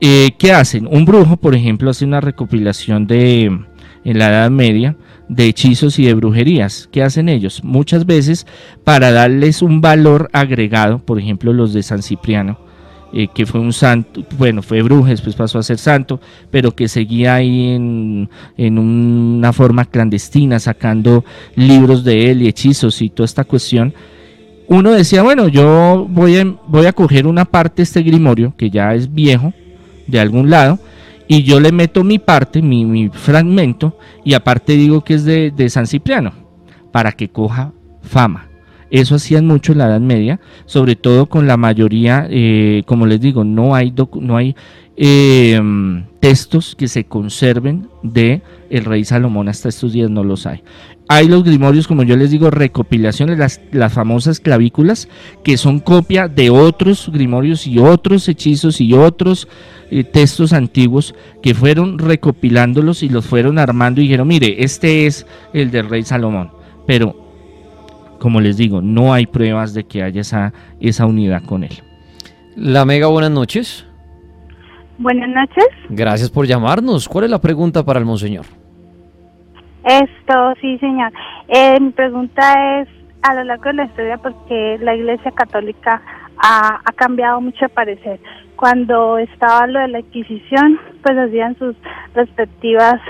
[0.00, 0.86] eh, ¿qué hacen?
[0.86, 4.96] Un brujo, por ejemplo, hace una recopilación de, en la Edad Media,
[5.28, 6.88] de hechizos y de brujerías.
[6.92, 7.62] ¿Qué hacen ellos?
[7.64, 8.46] Muchas veces
[8.84, 12.58] para darles un valor agregado, por ejemplo los de San Cipriano,
[13.12, 16.88] eh, que fue un santo, bueno, fue bruja, después pasó a ser santo, pero que
[16.88, 18.28] seguía ahí en,
[18.78, 23.94] una forma clandestina, sacando libros de él y hechizos y toda esta cuestión.
[24.68, 28.70] Uno decía, bueno, yo voy a, voy a coger una parte de este grimorio, que
[28.70, 29.54] ya es viejo,
[30.08, 30.78] de algún lado,
[31.28, 35.70] y yo le meto mi parte, mi, fragmento, y aparte digo que es de, de
[35.70, 36.32] San Cipriano,
[36.92, 38.45] para que coja fama.
[38.90, 43.20] Eso hacían mucho en la Edad Media, sobre todo con la mayoría, eh, como les
[43.20, 44.54] digo, no hay, no hay
[44.96, 45.60] eh,
[46.20, 50.62] textos que se conserven de el rey Salomón hasta estos días no los hay.
[51.08, 55.08] Hay los grimorios, como yo les digo, recopilaciones, las, las famosas clavículas,
[55.44, 59.46] que son copia de otros grimorios y otros hechizos y otros
[59.90, 65.26] eh, textos antiguos que fueron recopilándolos y los fueron armando y dijeron, mire, este es
[65.52, 66.50] el del rey Salomón.
[66.88, 67.25] Pero
[68.18, 71.82] como les digo, no hay pruebas de que haya esa, esa unidad con él.
[72.56, 73.86] La Mega, buenas noches.
[74.98, 75.66] Buenas noches.
[75.90, 77.08] Gracias por llamarnos.
[77.08, 78.46] ¿Cuál es la pregunta para el monseñor?
[79.84, 81.12] Esto, sí, señor.
[81.48, 82.88] Eh, mi pregunta es,
[83.22, 86.00] a lo largo de la historia, porque la Iglesia Católica
[86.38, 88.20] ha, ha cambiado mucho de parecer.
[88.56, 91.76] Cuando estaba lo de la Inquisición, pues hacían sus
[92.14, 93.00] respectivas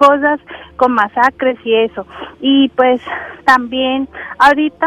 [0.00, 0.40] cosas
[0.76, 2.06] con masacres y eso.
[2.40, 3.02] Y pues
[3.44, 4.08] también
[4.38, 4.86] ahorita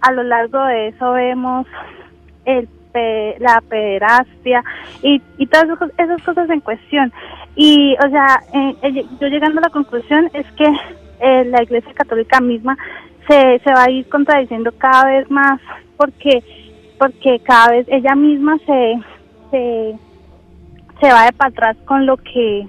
[0.00, 1.66] a lo largo de eso vemos
[2.46, 2.68] el
[3.38, 4.64] la pederastia
[5.02, 5.66] y, y todas
[5.98, 7.12] esas cosas en cuestión.
[7.54, 10.64] Y, o sea, eh, yo llegando a la conclusión es que
[11.20, 12.76] eh, la Iglesia Católica misma
[13.28, 15.60] se, se va a ir contradiciendo cada vez más
[15.96, 16.42] porque
[16.98, 18.98] porque cada vez ella misma se,
[19.50, 19.98] se,
[20.98, 22.66] se va de para atrás con lo que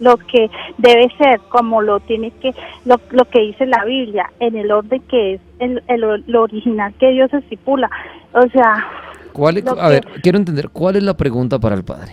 [0.00, 4.56] lo que debe ser, como lo tiene que, lo, lo que dice la Biblia, en
[4.56, 7.90] el orden que es el, el lo original que Dios estipula.
[8.32, 8.86] O sea...
[9.32, 12.12] ¿Cuál a ver, quiero entender, ¿cuál es la pregunta para el Padre?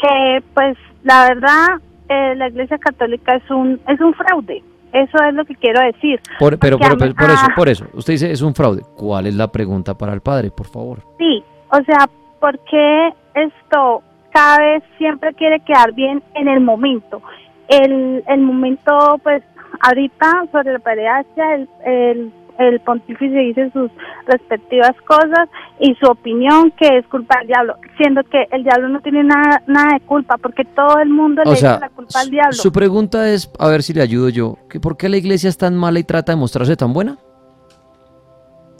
[0.00, 1.66] Que, pues, la verdad,
[2.08, 4.62] eh, la Iglesia Católica es un, es un fraude.
[4.92, 6.20] Eso es lo que quiero decir.
[6.38, 7.86] pero, pero, por eso, por eso.
[7.94, 8.82] Usted dice es un fraude.
[8.96, 10.98] ¿Cuál es la pregunta para el padre, por favor?
[11.18, 14.02] Sí, o sea, ¿por qué esto
[14.32, 17.22] cada vez siempre quiere quedar bien en el momento.
[17.68, 19.42] El, el momento, pues,
[19.80, 23.90] ahorita sobre la pederastia, el, el, el pontífice dice sus
[24.26, 29.00] respectivas cosas y su opinión que es culpa del diablo, siendo que el diablo no
[29.00, 32.52] tiene nada, nada de culpa, porque todo el mundo le echa la culpa al diablo.
[32.52, 35.58] Su pregunta es, a ver si le ayudo yo, que ¿por qué la iglesia es
[35.58, 37.18] tan mala y trata de mostrarse tan buena?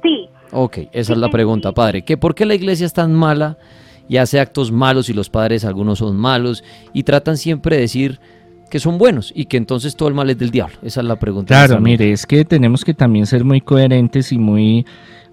[0.03, 0.29] Sí.
[0.51, 2.05] Ok, esa es la pregunta, padre.
[2.05, 3.57] ¿Que ¿Por qué la iglesia es tan mala
[4.12, 8.20] y hace actos malos y los padres algunos son malos y tratan siempre de decir
[8.68, 10.77] que son buenos y que entonces todo el mal es del diablo.
[10.83, 11.55] Esa es la pregunta.
[11.55, 14.85] Claro, mire, es que tenemos que también ser muy coherentes y muy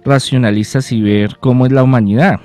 [0.06, 2.40] racionalistas y ver cómo es la humanidad.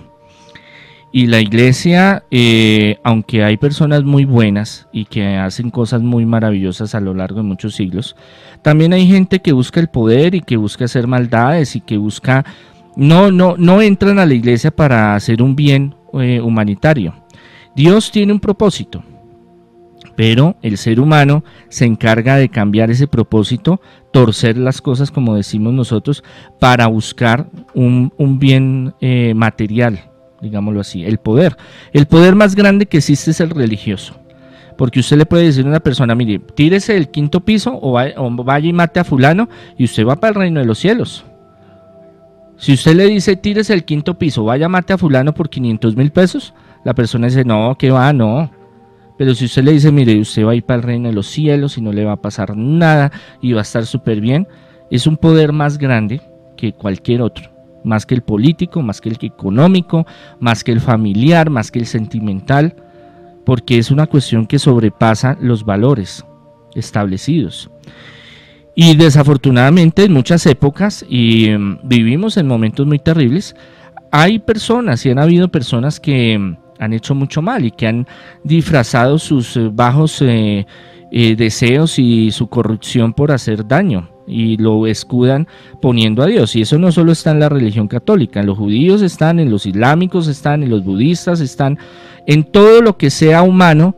[1.12, 6.96] Y la iglesia, eh, aunque hay personas muy buenas y que hacen cosas muy maravillosas
[6.96, 8.16] a lo largo de muchos siglos,
[8.60, 12.44] también hay gente que busca el poder y que busca hacer maldades y que busca
[12.96, 17.14] no, no, no entran a la iglesia para hacer un bien eh, humanitario.
[17.74, 19.02] Dios tiene un propósito,
[20.16, 23.80] pero el ser humano se encarga de cambiar ese propósito,
[24.12, 26.22] torcer las cosas como decimos nosotros,
[26.60, 31.56] para buscar un, bien eh, material, digámoslo así, el poder.
[31.92, 34.20] El poder más grande que existe es el religioso.
[34.76, 38.66] Porque usted le puede decir a una persona, mire, tírese del quinto piso o vaya
[38.66, 39.48] y mate a fulano
[39.78, 41.24] y usted va para el reino de los cielos.
[42.56, 46.10] Si usted le dice, tírese del quinto piso, vaya mate a fulano por 500 mil
[46.12, 48.50] pesos, la persona dice, no, que va, no.
[49.18, 51.26] Pero si usted le dice, mire, usted va a ir para el reino de los
[51.26, 54.46] cielos y no le va a pasar nada y va a estar súper bien,
[54.90, 56.20] es un poder más grande
[56.56, 57.50] que cualquier otro.
[57.84, 60.06] Más que el político, más que el económico,
[60.40, 62.76] más que el familiar, más que el sentimental,
[63.44, 66.24] porque es una cuestión que sobrepasa los valores
[66.74, 67.70] establecidos.
[68.74, 73.54] Y desafortunadamente en muchas épocas, y mm, vivimos en momentos muy terribles,
[74.10, 78.06] hay personas y han habido personas que mm, han hecho mucho mal y que han
[78.42, 80.66] disfrazado sus eh, bajos eh,
[81.10, 85.46] eh, deseos y su corrupción por hacer daño y lo escudan
[85.80, 86.56] poniendo a Dios.
[86.56, 89.66] Y eso no solo está en la religión católica, en los judíos están, en los
[89.66, 91.78] islámicos están, en los budistas están,
[92.26, 93.94] en todo lo que sea humano,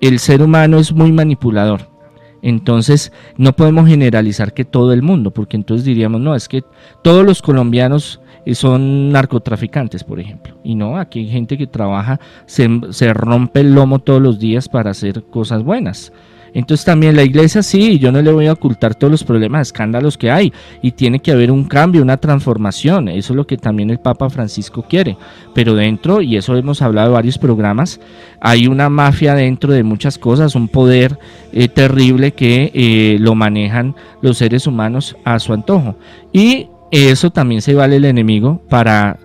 [0.00, 1.97] el ser humano es muy manipulador.
[2.42, 6.62] Entonces no podemos generalizar que todo el mundo, porque entonces diríamos, no, es que
[7.02, 10.56] todos los colombianos eh, son narcotraficantes, por ejemplo.
[10.62, 14.68] Y no, aquí hay gente que trabaja, se, se rompe el lomo todos los días
[14.68, 16.12] para hacer cosas buenas.
[16.54, 20.16] Entonces también la iglesia sí, yo no le voy a ocultar todos los problemas, escándalos
[20.16, 23.90] que hay y tiene que haber un cambio, una transformación, eso es lo que también
[23.90, 25.16] el Papa Francisco quiere,
[25.54, 28.00] pero dentro, y eso hemos hablado en varios programas,
[28.40, 31.18] hay una mafia dentro de muchas cosas, un poder
[31.52, 35.96] eh, terrible que eh, lo manejan los seres humanos a su antojo
[36.32, 39.18] y eso también se vale el enemigo para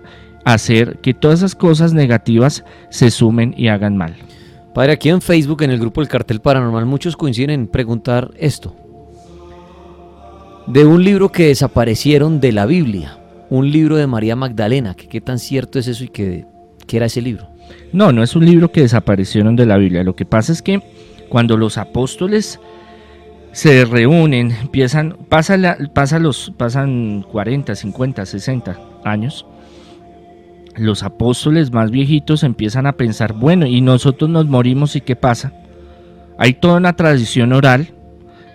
[0.44, 4.14] hacer que todas esas cosas negativas se sumen y hagan mal.
[4.74, 8.74] Padre, aquí en Facebook, en el grupo El Cartel Paranormal, muchos coinciden en preguntar esto.
[10.66, 13.18] De un libro que desaparecieron de la Biblia,
[13.50, 16.46] un libro de María Magdalena, que qué tan cierto es eso y qué,
[16.90, 17.48] era ese libro.
[17.92, 20.02] No, no es un libro que desaparecieron de la Biblia.
[20.02, 20.82] Lo que pasa es que
[21.28, 22.58] cuando los apóstoles
[23.52, 25.56] se reúnen, empiezan, pasa
[26.18, 29.46] los, pasan 40, 50, 60 años,
[30.76, 35.52] los apóstoles más viejitos empiezan a pensar, bueno, y nosotros nos morimos y qué pasa.
[36.38, 37.94] Hay toda una tradición oral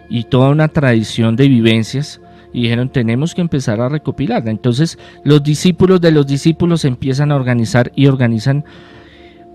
[0.10, 2.22] y toda una tradición de vivencias
[2.54, 4.52] y dijeron, tenemos que empezar a recopilarla.
[4.52, 8.66] Entonces los discípulos de los discípulos empiezan a organizar y organizan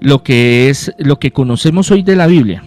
[0.00, 2.62] lo que es lo que conocemos hoy de la Biblia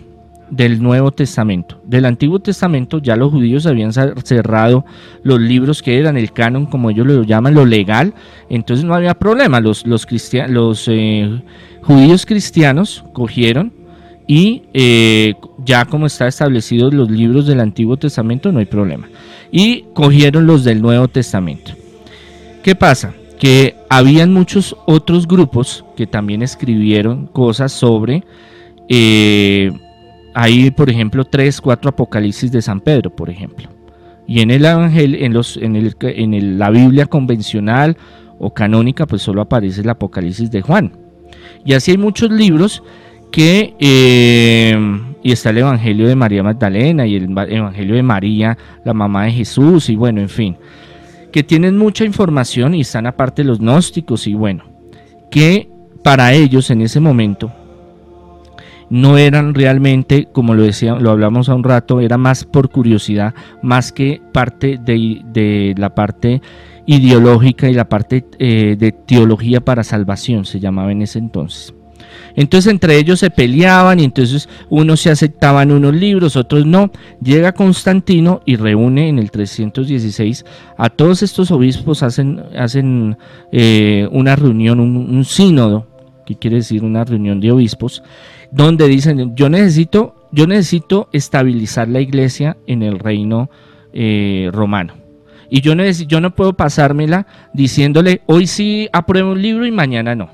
[0.50, 1.82] del Nuevo Testamento.
[1.84, 4.86] Del Antiguo Testamento ya los judíos habían cerrado
[5.24, 8.14] los libros que eran el canon, como ellos lo llaman, lo legal,
[8.50, 9.60] entonces no había problema.
[9.60, 10.08] Los, los,
[10.50, 11.42] los eh,
[11.82, 13.74] judíos cristianos cogieron
[14.28, 19.08] y eh, ya como está establecidos los libros del Antiguo Testamento, no hay problema.
[19.52, 21.72] Y cogieron los del Nuevo Testamento.
[22.64, 23.14] ¿Qué pasa?
[23.40, 28.24] Que habían muchos otros grupos que también escribieron cosas sobre...
[28.90, 29.72] Eh,
[30.39, 33.69] hay, por ejemplo, tres, cuatro apocalipsis de San Pedro, por ejemplo.
[34.28, 37.97] Y en el Evangelio, en, los, en, el, en la Biblia convencional
[38.38, 40.95] o canónica, pues solo aparece el Apocalipsis de Juan.
[41.65, 42.84] Y así hay muchos libros
[43.32, 44.78] que, eh,
[45.23, 49.32] y está el Evangelio de María Magdalena y el Evangelio de María, la mamá de
[49.32, 50.56] Jesús, y bueno, en fin,
[51.32, 54.65] que tienen mucha información y están aparte los gnósticos, y bueno,
[55.32, 55.67] que
[56.04, 57.52] para ellos en ese momento
[58.89, 63.34] no eran realmente, como lo decía, lo hablamos a un rato, era más por curiosidad,
[63.62, 66.41] más que parte de, la parte
[66.86, 71.73] ideológica y la parte eh, de teología para salvación, se llamaba en ese entonces.
[72.36, 76.91] Entonces entre ellos se peleaban y entonces unos se aceptaban unos libros, otros no.
[77.21, 80.45] Llega Constantino y reúne en el 316
[80.78, 83.17] a todos estos obispos, hacen, hacen
[83.52, 85.88] eh, una reunión, un, un sínodo,
[86.28, 88.04] que quiere decir una reunión de obispos,
[88.52, 93.50] donde dicen, yo necesito, yo necesito estabilizar la iglesia en el reino
[93.94, 94.94] eh, romano.
[95.50, 100.16] Y yo, necesito, yo no puedo pasármela diciéndole, hoy sí apruebo un libro y mañana
[100.16, 100.30] no.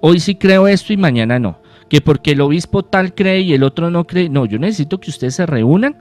[0.00, 1.58] Hoy sí creo esto y mañana no.
[1.88, 4.28] Que porque el obispo tal cree y el otro no cree.
[4.28, 5.96] No, yo necesito que ustedes se reúnan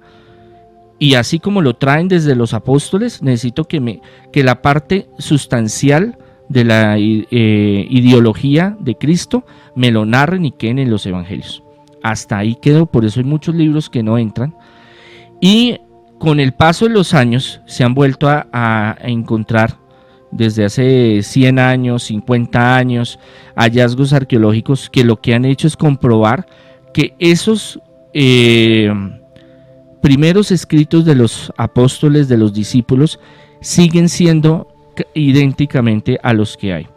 [1.00, 4.02] y así como lo traen desde los apóstoles, necesito que, me,
[4.34, 6.18] que la parte sustancial
[6.50, 9.46] de la eh, ideología de Cristo
[9.76, 11.64] me lo narren y queden en los evangelios.
[12.04, 14.56] Hasta ahí quedó, por eso hay muchos libros que no entran.
[15.40, 15.80] Y
[16.18, 19.78] con el paso de los años se han vuelto a, encontrar
[20.32, 23.20] desde hace 100 años, 50 años,
[23.56, 26.46] hallazgos arqueológicos que lo que han hecho es comprobar
[26.94, 27.80] que esos
[28.14, 28.92] eh,
[30.02, 33.20] primeros escritos de los apóstoles, de los discípulos,
[33.62, 34.68] siguen siendo
[35.14, 36.88] idénticamente a los que hay.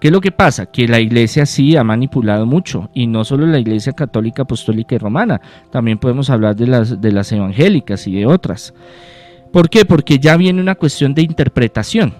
[0.00, 0.66] ¿Qué es lo que pasa?
[0.66, 4.98] Que la iglesia sí ha manipulado mucho, y no solo la iglesia católica, apostólica y
[4.98, 5.40] romana,
[5.70, 8.74] también podemos hablar de las, de las evangélicas y de otras.
[9.52, 9.84] ¿Por qué?
[9.86, 12.12] Porque ya viene una cuestión de interpretación.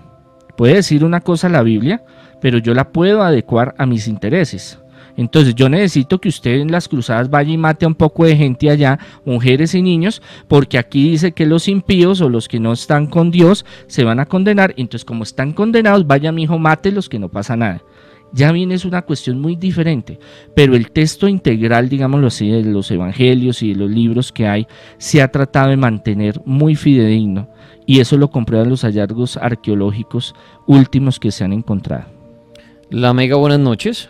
[0.57, 2.03] Puede decir una cosa la Biblia,
[2.41, 4.79] pero yo la puedo adecuar a mis intereses.
[5.17, 8.37] Entonces yo necesito que usted en las cruzadas vaya y mate a un poco de
[8.37, 12.73] gente allá, mujeres y niños, porque aquí dice que los impíos o los que no
[12.73, 14.75] están con Dios se van a condenar.
[14.77, 17.83] Entonces como están condenados, vaya mi hijo, mate los que no pasa nada.
[18.33, 20.19] Ya bien es una cuestión muy diferente,
[20.55, 24.67] pero el texto integral, digámoslo así, de los evangelios y de los libros que hay,
[24.99, 27.49] se ha tratado de mantener muy fidedigno
[27.87, 30.35] y eso lo comprueban los hallazgos arqueológicos
[30.67, 32.07] últimos que se han encontrado.
[32.91, 34.09] La Mega, buenas noches.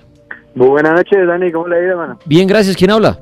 [0.56, 1.52] Muy buenas noches, Dani.
[1.52, 2.18] ¿Cómo le ha ido, hermano?
[2.24, 2.76] Bien, gracias.
[2.76, 3.18] ¿Quién habla?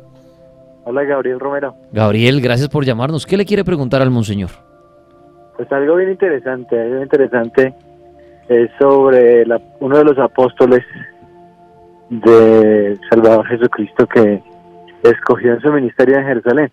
[0.84, 1.74] Hola, Gabriel Romero.
[1.90, 3.26] Gabriel, gracias por llamarnos.
[3.26, 4.50] ¿Qué le quiere preguntar al monseñor?
[5.56, 7.74] Pues algo bien interesante, algo interesante
[8.48, 10.84] es sobre la, uno de los apóstoles
[12.08, 14.40] de Salvador Jesucristo que
[15.02, 16.70] escogió en su ministerio en Jerusalén.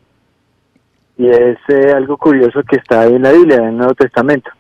[1.18, 4.52] Y es eh, algo curioso que está ahí en la Biblia, en el Nuevo Testamento,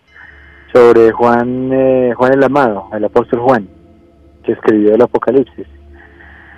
[0.73, 3.67] sobre Juan, eh, Juan el Amado, el apóstol Juan,
[4.43, 5.67] que escribió el Apocalipsis.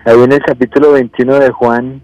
[0.06, 2.02] Ahí en el capítulo 21 de Juan,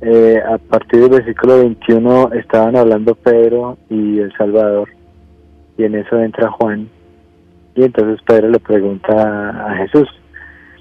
[0.00, 4.88] eh, a partir del versículo 21, estaban hablando Pedro y el Salvador,
[5.78, 6.88] y en eso entra Juan,
[7.76, 10.08] y entonces Pedro le pregunta a Jesús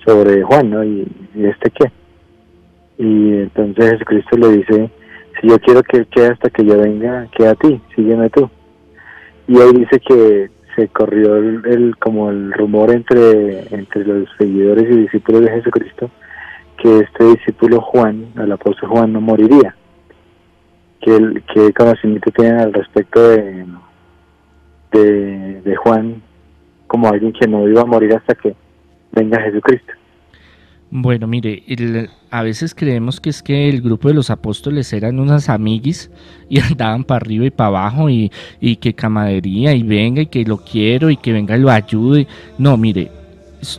[0.04, 0.84] sobre Juan, ¿no?
[0.84, 1.92] ¿Y, este qué?
[2.98, 4.90] Y entonces Jesucristo le dice,
[5.40, 8.50] si yo quiero que él quede hasta que yo venga, queda a ti, sígueme tú.
[9.48, 15.02] Y ahí dice que se corrió el, como el rumor entre, entre los seguidores y
[15.02, 16.10] discípulos de Jesucristo
[16.78, 19.76] que este discípulo Juan, el apóstol Juan, no moriría.
[21.02, 23.66] Que, el, que conocimiento tienen al respecto de,
[24.92, 26.22] de, Juan
[26.88, 28.56] como alguien que no iba a morir hasta que
[29.12, 29.92] venga Jesucristo.
[30.92, 31.64] Bueno, mire,
[32.30, 36.12] a veces creemos que es que el grupo de los apóstoles eran unas amiguis
[36.48, 40.46] y andaban para arriba y para abajo y, y que camadería y venga y que
[40.46, 42.28] lo quiero y que venga y lo ayude.
[42.58, 43.12] No, mire,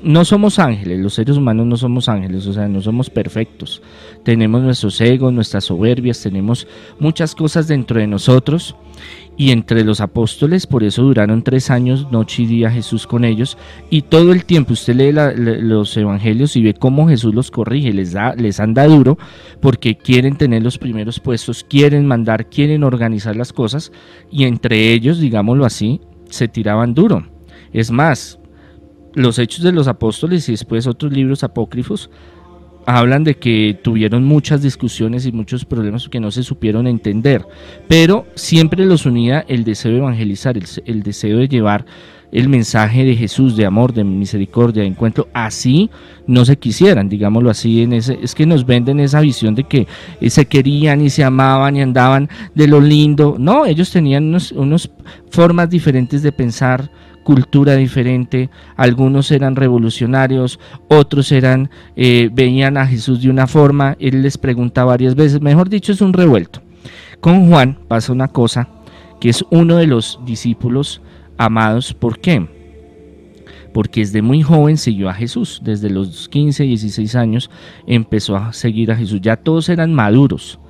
[0.03, 3.83] no somos ángeles, los seres humanos no somos ángeles, o sea, no somos perfectos.
[4.23, 6.67] Tenemos nuestros egos, nuestras soberbias, tenemos
[6.99, 8.77] muchas cosas dentro de nosotros.
[9.37, 13.59] Y entre los apóstoles, por eso duraron tres años, noche y día Jesús con ellos.
[13.91, 15.13] Y todo el tiempo usted lee
[15.61, 19.19] los evangelios y ve cómo Jesús los corrige, les, da, les anda duro,
[19.61, 23.91] porque quieren tener los primeros puestos, quieren mandar, quieren organizar las cosas.
[24.31, 27.27] Y entre ellos, digámoslo así, se tiraban duro.
[27.73, 28.39] Es más,
[29.15, 32.11] los Hechos de los Apóstoles y después otros libros apócrifos
[32.87, 37.47] hablan de que tuvieron muchas discusiones y muchos problemas que no se supieron entender,
[37.89, 41.87] pero siempre los unía el deseo de evangelizar, el, deseo de llevar
[42.31, 45.89] el mensaje de Jesús, de amor, de misericordia, de encuentro, así
[46.27, 49.87] no se quisieran, digámoslo así, en ese, es que nos venden esa visión de que
[50.21, 54.53] eh, se querían y se amaban y andaban de lo lindo, no, ellos tenían unas
[54.53, 54.91] unos
[55.31, 56.91] formas diferentes de pensar,
[57.25, 64.23] cultura diferente, algunos eran revolucionarios, otros eran, eh, veían a Jesús de una forma, él
[64.23, 66.63] les pregunta varias veces, mejor dicho es un revuelto.
[67.21, 68.69] Con Juan pasa una cosa,
[69.21, 71.01] que es uno de los discípulos
[71.39, 72.47] amados, ¿por qué?
[73.73, 77.51] Porque desde muy joven siguió a Jesús, desde los 15, 16 años
[77.87, 80.61] empezó a seguir a Jesús, ya todos eran maduros,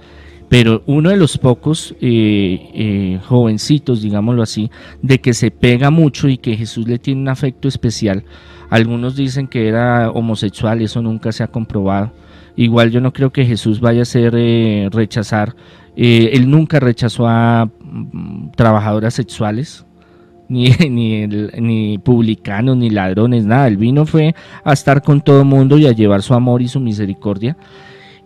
[0.48, 4.70] pero uno de los pocos eh, eh, jovencitos, digámoslo así,
[5.02, 8.24] de que se pega mucho y que Jesús le tiene un afecto especial.
[8.70, 12.12] Algunos dicen que era homosexual, eso nunca se ha comprobado.
[12.56, 15.54] Igual yo no creo que Jesús vaya a ser eh, rechazar.
[15.96, 19.84] él nunca rechazó a mm, trabajadoras sexuales,
[20.48, 23.66] ni, ni, ni, publicanos, ni ladrones, nada.
[23.66, 26.68] El vino fue a estar con todo el mundo y a llevar su amor y
[26.68, 27.56] su misericordia.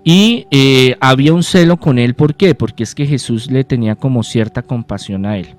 [0.05, 2.55] Y eh, había un celo con él, ¿por qué?
[2.55, 5.57] Porque es que Jesús le tenía como cierta compasión a él,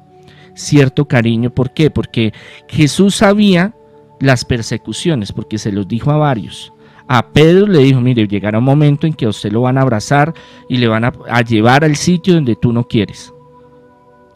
[0.54, 1.92] cierto cariño, ¿por qué?
[1.92, 2.34] Porque
[2.68, 3.74] Jesús sabía
[4.20, 6.74] las persecuciones, porque se los dijo a varios.
[7.08, 9.82] A Pedro le dijo, mire, llegará un momento en que a usted lo van a
[9.82, 10.34] abrazar
[10.68, 13.34] y le van a, llevar al sitio donde tú no quieres,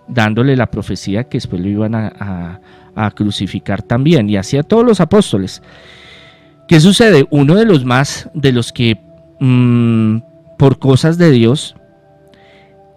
[0.07, 2.59] dándole la profecía que después lo iban a,
[2.95, 5.61] a crucificar también, y así a todos los apóstoles.
[6.67, 7.25] ¿Qué sucede?
[7.29, 8.99] Uno de los más, de los que
[9.45, 10.19] Mm,
[10.57, 11.75] por cosas de Dios,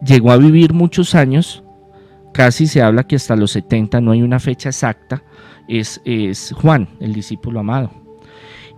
[0.01, 1.65] llegó a vivir muchos años.
[2.33, 5.25] Casi se habla que hasta los 70, no hay una fecha exacta,
[5.67, 7.91] es, es Juan, el discípulo amado.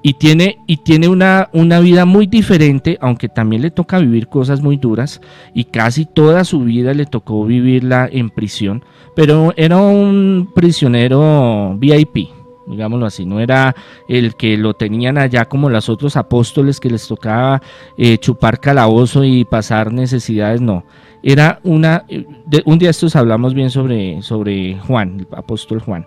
[0.02, 4.62] Y tiene, y tiene una, una vida muy diferente, aunque también le toca vivir cosas
[4.62, 5.20] muy duras,
[5.52, 8.82] y casi toda su vida le tocó vivirla en prisión,
[9.14, 12.30] pero era un prisionero VIP,
[12.68, 13.74] digámoslo así, no era
[14.08, 17.62] el que lo tenían allá como los otros apóstoles que les tocaba
[17.96, 20.84] eh, chupar calabozo y pasar necesidades, no.
[21.22, 26.06] Era una, de, un día estos hablamos bien sobre, sobre Juan, el apóstol Juan.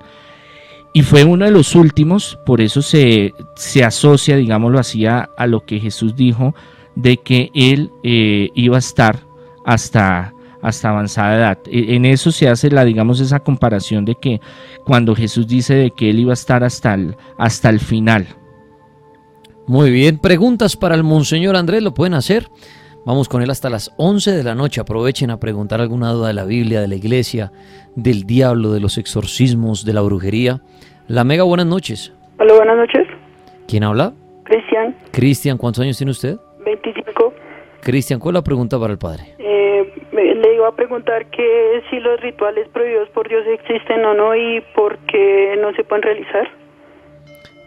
[0.94, 5.66] Y fue uno de los últimos, por eso se, se asocia, digámoslo así, a, lo
[5.66, 6.54] que Jesús dijo
[6.96, 9.20] de que él eh, iba a estar
[9.66, 11.58] hasta, hasta avanzada edad.
[11.70, 14.40] E, en eso se hace la, digamos, esa comparación de que
[14.86, 18.28] cuando Jesús dice de que él iba a estar hasta el, hasta el final.
[19.68, 22.48] Muy bien, preguntas para el Monseñor Andrés, lo pueden hacer.
[23.06, 24.80] Vamos con él hasta las 11 de la noche.
[24.80, 27.52] Aprovechen a preguntar alguna duda de la Biblia, de la iglesia,
[27.96, 30.62] del diablo, de los exorcismos, de la brujería.
[31.08, 32.14] La Mega, buenas noches.
[32.40, 33.08] Hola, buenas noches.
[33.68, 34.14] ¿Quién habla?
[34.44, 34.96] Cristian.
[35.12, 36.38] Cristian, ¿cuántos años tiene usted?
[36.64, 37.34] 25.
[37.82, 39.36] Cristian, ¿cuál es la pregunta para el padre?
[39.40, 39.92] Eh,
[40.62, 44.98] iba a preguntar que si los rituales prohibidos por Dios existen o no y por
[45.00, 46.50] qué no se pueden realizar.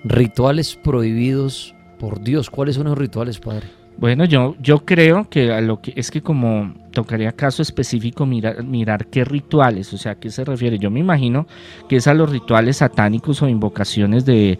[0.04, 2.50] Rituales prohibidos por Dios.
[2.50, 3.66] ¿Cuáles son esos rituales, padre?
[3.96, 8.64] Bueno, yo, yo creo que a lo que es que como tocaría caso específico mirar,
[8.64, 10.78] mirar qué rituales, o sea, a qué se refiere.
[10.78, 11.46] Yo me imagino
[11.88, 14.58] que es a los rituales satánicos o invocaciones de,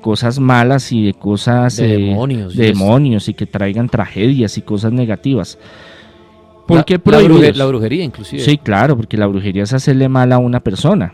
[0.00, 5.58] cosas malas y de cosas de demonios, demonios y que traigan tragedias y cosas negativas.
[6.66, 8.42] ¿Por qué la, la, brujería, inclusive.
[8.42, 11.12] Sí, claro, porque la brujería es hacerle mal a una persona.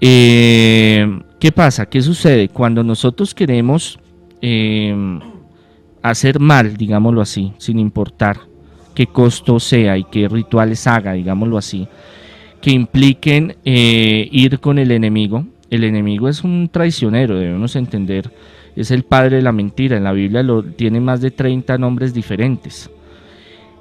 [0.00, 1.06] Eh,
[1.38, 1.86] ¿Qué pasa?
[1.86, 2.48] ¿Qué sucede?
[2.48, 3.98] Cuando nosotros queremos
[4.40, 4.94] eh,
[6.02, 8.38] hacer mal, digámoslo así, sin importar
[8.94, 11.88] qué costo sea y qué rituales haga, digámoslo así,
[12.60, 15.44] que impliquen eh, ir con el enemigo.
[15.70, 18.30] El enemigo es un traicionero, debemos entender,
[18.76, 19.96] es el padre de la mentira.
[19.96, 22.90] En la Biblia lo, tiene más de 30 nombres diferentes,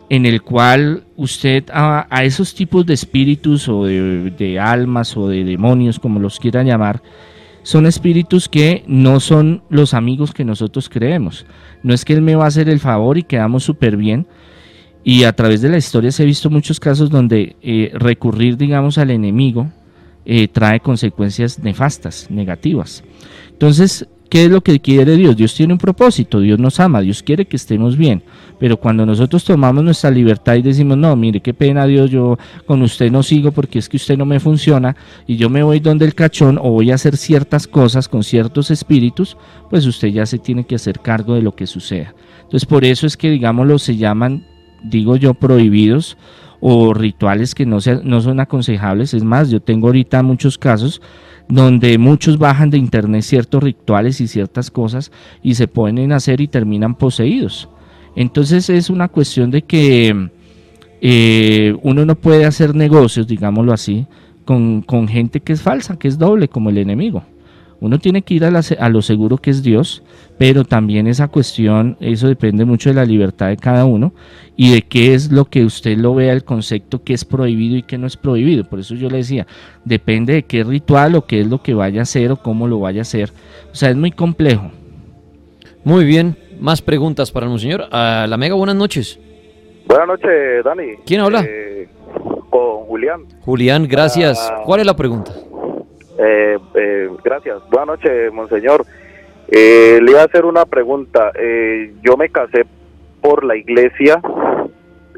[0.09, 5.99] en el cual usted a, esos tipos de espíritus o de, almas o de demonios,
[5.99, 7.01] como los quiera llamar,
[7.63, 11.45] son espíritus que no son los amigos que nosotros creemos.
[11.81, 14.27] No es que Él me va a hacer el favor y quedamos súper bien.
[15.05, 18.97] Y a través de la historia se ha visto muchos casos donde eh, recurrir, digamos,
[18.97, 19.69] al enemigo
[20.25, 23.03] eh, trae consecuencias nefastas, negativas.
[23.51, 25.37] Entonces, ¿Qué es lo que quiere Dios?
[25.37, 28.23] Dios tiene un propósito, Dios nos ama, Dios quiere que estemos bien.
[28.57, 32.81] Pero cuando nosotros tomamos nuestra libertad y decimos, no, mire, qué pena Dios, yo con
[32.81, 34.95] usted no sigo porque es que usted no me funciona
[35.27, 38.71] y yo me voy donde el cachón o voy a hacer ciertas cosas con ciertos
[38.71, 39.37] espíritus,
[39.69, 42.15] pues usted ya se tiene que hacer cargo de lo que suceda.
[42.37, 44.47] Entonces por eso es que, digámoslo, se llaman,
[44.83, 46.17] digo yo, prohibidos
[46.59, 49.13] o rituales que no, no son aconsejables.
[49.13, 51.03] Es más, yo tengo ahorita muchos casos
[51.49, 56.41] donde muchos bajan de internet ciertos rituales y ciertas cosas y se ponen a hacer
[56.41, 57.69] y terminan poseídos.
[58.15, 60.29] Entonces es una cuestión de que
[61.01, 64.05] eh, uno no puede hacer negocios, digámoslo así,
[64.45, 67.23] con, con gente que es falsa, que es doble, como el enemigo.
[67.83, 70.03] Uno tiene que ir a, lo seguro que es Dios,
[70.37, 74.13] pero también esa cuestión, eso depende mucho de la libertad de cada uno
[74.55, 77.83] y de qué es lo que usted lo vea el concepto que es prohibido y
[77.83, 78.63] qué no es prohibido.
[78.63, 79.45] Por eso yo le decía,
[79.83, 82.79] depende de qué ritual o qué es lo que vaya a hacer o cómo lo
[82.79, 83.31] vaya a hacer.
[83.73, 84.71] O sea, es muy complejo.
[85.83, 87.89] Muy bien, más preguntas para el monseñor.
[87.91, 89.19] A la Mega, buenas noches.
[89.87, 90.95] Buenas noches, Dani.
[91.05, 91.43] ¿Quién habla?
[91.45, 91.89] Eh,
[92.49, 93.23] con Julián.
[93.41, 94.39] Julián, gracias.
[94.49, 94.61] Ah.
[94.63, 95.33] ¿Cuál es la pregunta?
[96.17, 97.61] Eh, eh, gracias.
[97.69, 98.85] Buenas noches, monseñor.
[99.47, 101.31] Eh, le iba a hacer una pregunta.
[101.35, 102.65] Eh, yo me casé
[103.21, 104.21] por la iglesia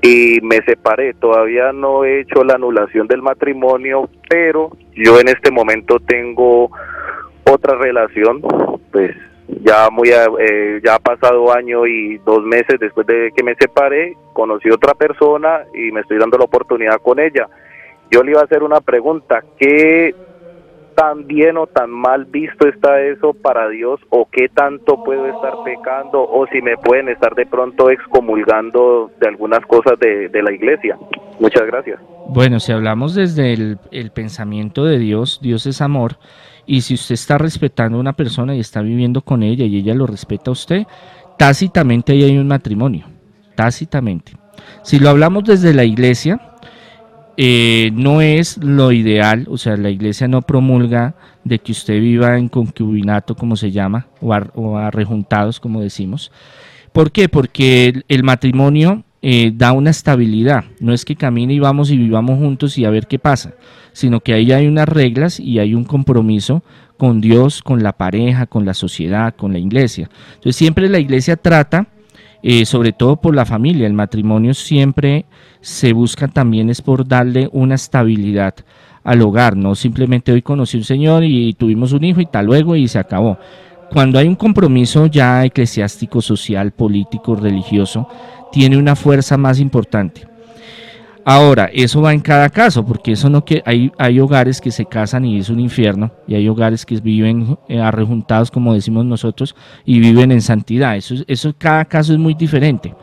[0.02, 1.14] y me separé.
[1.14, 6.72] Todavía no he hecho la anulación del matrimonio, pero yo en este momento tengo
[7.46, 8.42] otra relación.
[8.92, 9.16] Pues
[9.48, 14.16] ya muy eh, ya ha pasado año y dos meses después de que me separé,
[14.34, 17.48] conocí otra persona y me estoy dando la oportunidad con ella.
[18.12, 19.44] Yo le iba a hacer una pregunta.
[19.58, 20.14] ¿Qué
[20.96, 25.54] tan bien o tan mal visto está eso para Dios o qué tanto puedo estar
[25.64, 30.98] pecando o si me pueden estar de pronto excomulgando de algunas cosas de, la iglesia.
[31.40, 32.00] Muchas gracias.
[32.30, 36.18] Bueno, si hablamos desde el, el pensamiento de Dios, Dios es amor
[36.66, 39.94] y si usted está respetando a una persona y está viviendo con ella y ella
[39.94, 40.84] lo respeta a usted,
[41.38, 43.06] tácitamente ahí hay un matrimonio,
[43.56, 44.34] tácitamente.
[44.84, 46.40] Si lo hablamos desde la iglesia,
[47.38, 52.38] eh, no es lo ideal, o sea, la iglesia no promulga de que usted viva
[52.38, 56.32] en concubinato, como se llama, o, arrejuntados, como decimos.
[56.94, 57.28] ¿Por qué?
[57.28, 60.64] Porque el, matrimonio eh, da una estabilidad.
[60.80, 63.54] No es que camine y vamos y vivamos juntos y a ver qué pasa,
[63.92, 66.64] sino que ahí hay unas reglas y hay un compromiso
[66.98, 70.10] con Dios, con la pareja, con la sociedad, con la iglesia.
[70.36, 71.88] Entonces siempre la iglesia trata,
[72.42, 75.26] eh, sobre todo por la familia, el matrimonio siempre
[75.66, 78.54] se busca también es por darle una estabilidad
[79.04, 82.76] al hogar, no simplemente hoy conocí un señor y tuvimos un hijo y tal luego
[82.76, 83.40] y se acabó.
[83.92, 88.08] Cuando hay un compromiso ya eclesiástico, social, político, religioso,
[88.52, 90.28] tiene una fuerza más importante.
[91.28, 94.86] Ahora, eso va en cada caso, porque eso no que hay, hay hogares que se
[94.86, 99.56] casan y es un infierno, y hay hogares que viven eh, arrejuntados, como decimos nosotros,
[99.84, 100.96] y viven en santidad.
[100.96, 102.94] Eso, eso cada caso es muy diferente.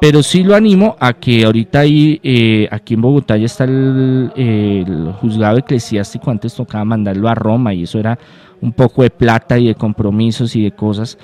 [0.00, 4.30] Pero sí lo animo a que ahorita ahí, eh, aquí en Bogotá ya está el,
[4.36, 8.18] el, juzgado eclesiástico, antes tocaba mandarlo a Roma y eso era
[8.60, 11.18] un poco de plata y de compromisos y de cosas,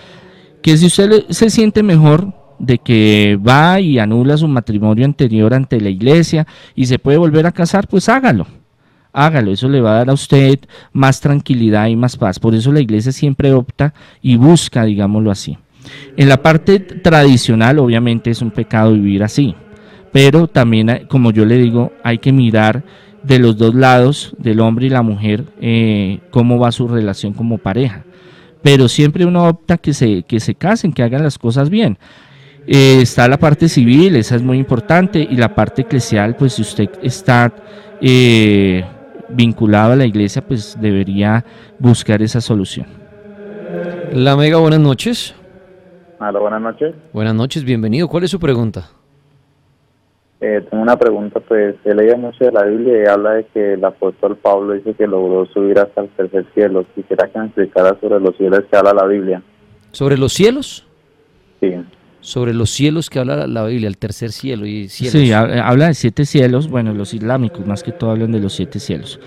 [0.62, 5.80] que si usted se siente mejor, de que va y anula su matrimonio anterior ante
[5.80, 6.46] la iglesia
[6.76, 8.46] y se puede volver a casar, pues hágalo.
[9.12, 10.60] Hágalo, eso le va a dar a usted
[10.92, 12.38] más tranquilidad y más paz.
[12.38, 13.92] Por eso la iglesia siempre opta
[14.22, 15.58] y busca, digámoslo así.
[16.16, 19.54] En la parte tradicional, obviamente es un pecado vivir así,
[20.12, 22.84] pero también, como yo le digo, hay que mirar
[23.22, 27.58] de los dos lados, del hombre y la mujer, eh, cómo va su relación como
[27.58, 28.04] pareja.
[28.62, 31.98] Pero siempre uno opta que se, que se casen, que hagan las cosas bien.
[32.66, 36.62] Eh, está la parte civil, esa es muy importante, y la parte eclesial, pues si
[36.62, 37.52] usted está
[38.00, 38.84] eh,
[39.30, 41.44] vinculado a la iglesia, pues debería
[41.78, 42.86] buscar esa solución.
[44.12, 45.34] La Mega, buenas noches.
[46.24, 46.94] Hola, buenas noches.
[47.12, 48.06] Buenas noches, bienvenido.
[48.06, 48.88] ¿Cuál es su pregunta?
[50.40, 53.72] Eh, tengo una pregunta, pues he leído mucho de la Biblia y habla de que
[53.72, 56.84] el apóstol Pablo dice que logró subir hasta el tercer cielo.
[56.94, 59.42] Quisiera que me explicara sobre los cielos que habla la Biblia.
[59.90, 60.86] ¿Sobre los cielos?
[61.60, 61.74] Sí
[62.22, 65.12] sobre los cielos que habla la Biblia, el tercer cielo y cielos.
[65.12, 68.78] Sí, habla de siete cielos, bueno, los islámicos más que todo hablan de los siete
[68.78, 69.18] cielos.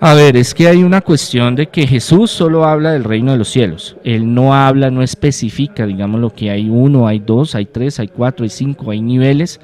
[0.00, 3.38] A ver, es que hay una cuestión de que Jesús solo habla del reino de
[3.38, 3.96] los cielos.
[4.04, 8.06] Él no habla, no especifica, digamos, lo que hay uno, hay dos, hay tres, hay
[8.06, 9.60] cuatro, hay cinco, hay niveles.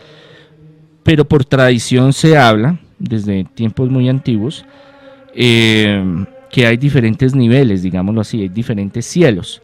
[1.04, 4.64] Pero por tradición se habla, desde tiempos muy antiguos,
[5.36, 6.02] eh,
[6.50, 9.62] que hay diferentes niveles, digámoslo así, hay diferentes cielos.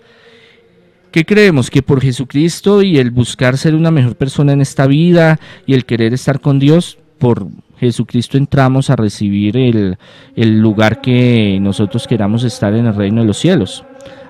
[1.11, 1.69] ¿Qué creemos?
[1.69, 5.85] Que por Jesucristo y el buscar ser una mejor persona en esta vida y el
[5.85, 7.49] querer estar con Dios, por
[7.81, 9.97] Jesucristo entramos a recibir el,
[10.61, 13.85] lugar que nosotros queramos estar en el reino de los cielos.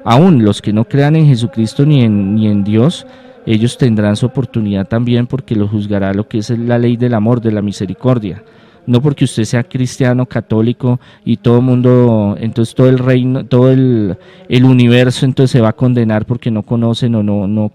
[0.05, 3.07] Aún los que no crean en Jesucristo ni en, ni en Dios,
[3.45, 7.41] ellos tendrán su oportunidad también porque lo juzgará lo que es la ley del amor,
[7.41, 8.43] de la misericordia
[8.87, 13.71] no porque usted sea cristiano, católico y todo el mundo, entonces todo el reino, todo
[13.71, 14.17] el,
[14.49, 17.73] universo entonces se va a condenar porque no conocen o no, no,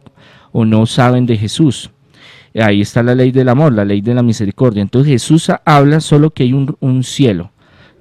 [0.51, 1.89] o no saben de Jesús.
[2.62, 4.82] Ahí está la ley del amor, la ley de la misericordia.
[4.82, 7.51] Entonces Jesús habla solo que hay un, cielo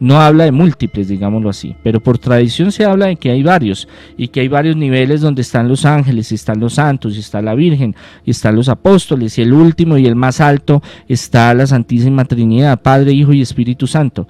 [0.00, 3.88] no habla de múltiples, digámoslo así, pero por tradición se habla de que hay varios
[4.18, 7.94] y que hay varios niveles donde están los ángeles, están los santos, está la Virgen,
[8.26, 13.12] están los apóstoles, y el último y el más alto está la Santísima Trinidad, Padre,
[13.12, 14.26] Hijo y Espíritu Santo.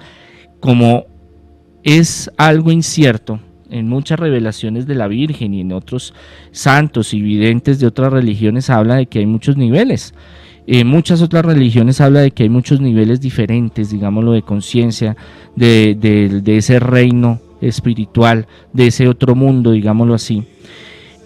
[0.61, 1.07] Como
[1.83, 6.15] es algo incierto, en muchas revelaciones de la Virgen y en otros
[6.53, 10.15] santos y videntes de otras religiones habla de que hay muchos niveles.
[10.67, 15.17] En muchas otras religiones habla de que hay muchos niveles diferentes, digámoslo, de conciencia,
[15.55, 20.45] de, ese reino espiritual, de ese otro mundo, digámoslo así.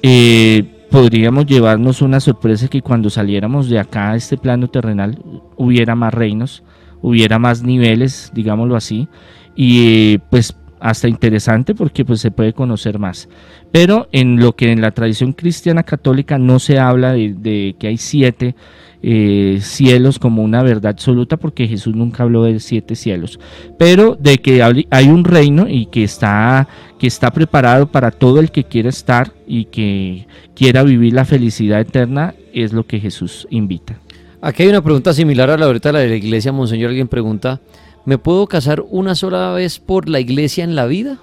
[0.03, 5.19] Eh, podríamos llevarnos una sorpresa que cuando saliéramos de acá a este plano terrenal
[5.57, 6.65] hubiera más reinos,
[7.01, 9.09] hubiera más niveles, digámoslo así,
[9.55, 13.29] y pues hasta interesante porque pues se puede conocer más.
[13.73, 17.97] Pero en lo que en la tradición cristiana católica no se habla de, que hay
[17.99, 18.55] siete
[19.03, 23.39] eh, cielos como una verdad absoluta, porque Jesús nunca habló de siete cielos,
[23.79, 26.67] pero de que hay un reino y que está,
[26.99, 31.81] que está preparado para todo el que quiera estar y que quiera vivir la felicidad
[31.81, 34.01] eterna, es lo que Jesús invita.
[34.41, 36.91] Aquí hay una pregunta similar a la ahorita la de la iglesia, Monseñor.
[36.91, 37.61] Alguien pregunta,
[38.09, 41.19] ¿me puedo casar una sola vez por la iglesia en la vida?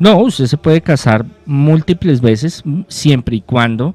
[0.00, 3.94] No, usted se puede casar múltiples veces siempre y cuando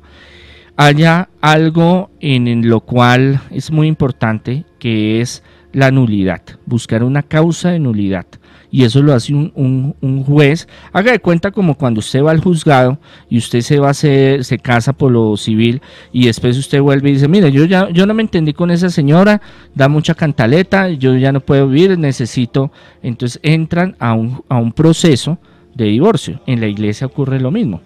[0.77, 7.71] haya algo en lo cual es muy importante, que es la nulidad, buscar una causa
[7.71, 8.25] de nulidad.
[8.73, 10.67] Y eso lo hace un, juez.
[10.93, 12.97] Haga de cuenta como cuando usted va al juzgado
[13.29, 15.81] y usted se va a hacer, se casa por lo civil
[16.13, 18.89] y después usted vuelve y dice, mire, yo ya yo no me entendí con esa
[18.89, 19.41] señora,
[19.75, 22.71] da mucha cantaleta, yo ya no puedo vivir, necesito.
[23.03, 25.37] Entonces entran a un, a un proceso
[25.75, 26.41] de divorcio.
[26.45, 27.81] En la iglesia ocurre lo mismo.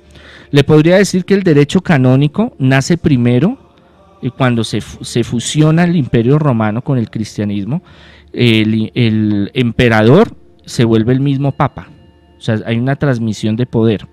[0.52, 3.58] Le podría decir que el derecho canónico nace primero
[4.22, 7.82] eh, cuando se, se, fusiona el imperio romano con el cristianismo,
[8.32, 11.90] el, el emperador se vuelve el mismo papa.
[12.38, 14.08] O sea, hay una transmisión de poder.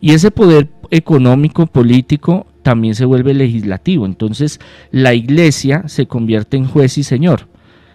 [0.00, 4.06] Y ese poder económico, político, también se vuelve legislativo.
[4.06, 7.48] Entonces, la iglesia se convierte en juez y señor.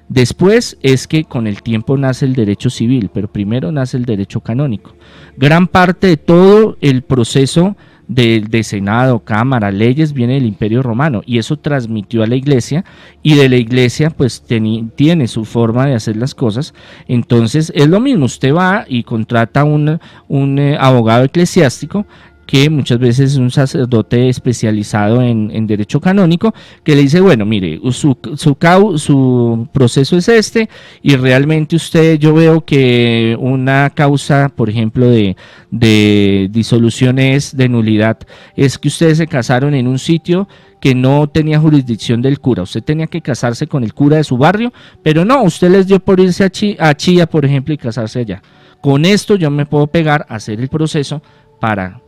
[0.09, 4.41] Después es que con el tiempo nace el derecho civil, pero primero nace el derecho
[4.41, 4.95] canónico.
[5.37, 7.77] Gran parte de todo el proceso
[8.13, 12.85] de, Senado, Cámara, leyes, viene del Imperio Romano y eso transmitió a la iglesia
[13.21, 16.73] y de la iglesia pues tiene su forma de hacer las cosas.
[17.07, 22.05] Entonces es lo mismo, usted va y contrata un, un eh, abogado eclesiástico
[22.53, 27.79] que muchas veces es un sacerdote especializado en, derecho canónico, que le dice, bueno, mire,
[27.89, 28.57] su, su,
[28.97, 30.69] su proceso es este
[31.01, 35.35] y realmente usted, yo veo que una causa, por ejemplo, de,
[35.71, 38.19] de disolución es de nulidad,
[38.55, 40.47] es que ustedes se casaron en un sitio
[40.79, 42.61] que no tenía jurisdicción del cura.
[42.61, 45.99] Usted tenía que casarse con el cura de su barrio, pero no, usted les dio
[45.99, 48.43] por irse a, a Chía, por ejemplo, y casarse allá.
[48.79, 51.23] Con esto yo me puedo pegar a hacer el proceso
[51.59, 52.03] para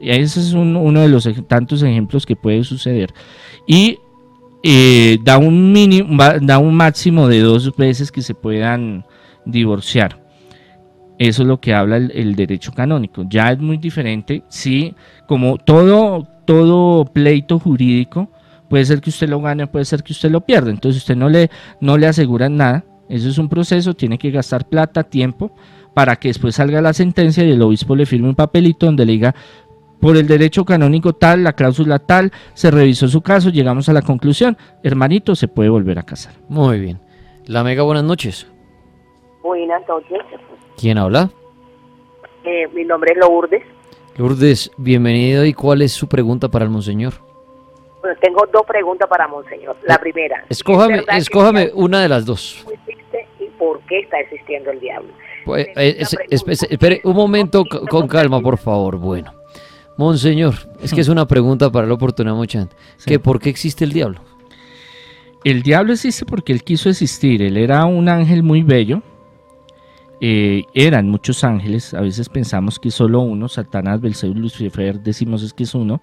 [0.00, 3.12] ese es uno de los tantos ejemplos que puede suceder.
[3.66, 3.98] Y
[4.62, 9.04] eh, da, un mínimo, da un máximo de dos veces que se puedan
[9.44, 10.20] divorciar.
[11.18, 13.24] Eso es lo que habla el, derecho canónico.
[13.28, 14.42] Ya es muy diferente.
[14.48, 14.94] Sí,
[15.26, 18.30] como todo, todo pleito jurídico,
[18.68, 20.70] puede ser que usted lo gane, puede ser que usted lo pierda.
[20.70, 22.84] Entonces usted no le, no le asegura nada.
[23.08, 25.52] Eso es un proceso, tiene que gastar plata, tiempo,
[25.94, 29.12] para que después salga la sentencia y el obispo le firme un papelito donde le
[29.12, 29.34] diga,
[30.00, 34.02] por el derecho canónico tal, la cláusula tal, se revisó su caso, llegamos a la
[34.02, 36.34] conclusión, hermanito, se puede volver a casar.
[36.48, 37.00] Muy bien.
[37.46, 38.46] La Mega, buenas noches.
[39.42, 40.18] Buenas noches.
[40.76, 41.30] ¿Quién habla?
[42.44, 43.62] Eh, mi nombre es Lourdes.
[44.16, 45.44] Lourdes, bienvenido.
[45.44, 47.14] ¿Y cuál es su pregunta para el monseñor?
[48.00, 49.76] Bueno, tengo dos preguntas para monseñor.
[49.86, 50.44] La eh, primera.
[50.48, 52.66] Escójame, escójame una de las dos.
[53.40, 55.08] ¿Y por qué está existiendo el diablo?
[55.44, 58.98] Pues, eh, espere un momento con calma, por favor.
[58.98, 59.32] Bueno.
[59.98, 63.18] Monseñor, es que es una pregunta para la oportunidad mucha gente.
[63.18, 64.20] ¿Por qué existe el diablo?
[65.42, 67.42] El diablo existe porque él quiso existir.
[67.42, 69.02] Él era un ángel muy bello.
[70.20, 71.94] Eh, eran muchos ángeles.
[71.94, 73.48] A veces pensamos que solo uno.
[73.48, 76.00] Satanás, Belcebú, Lucifer, decimos es que es uno.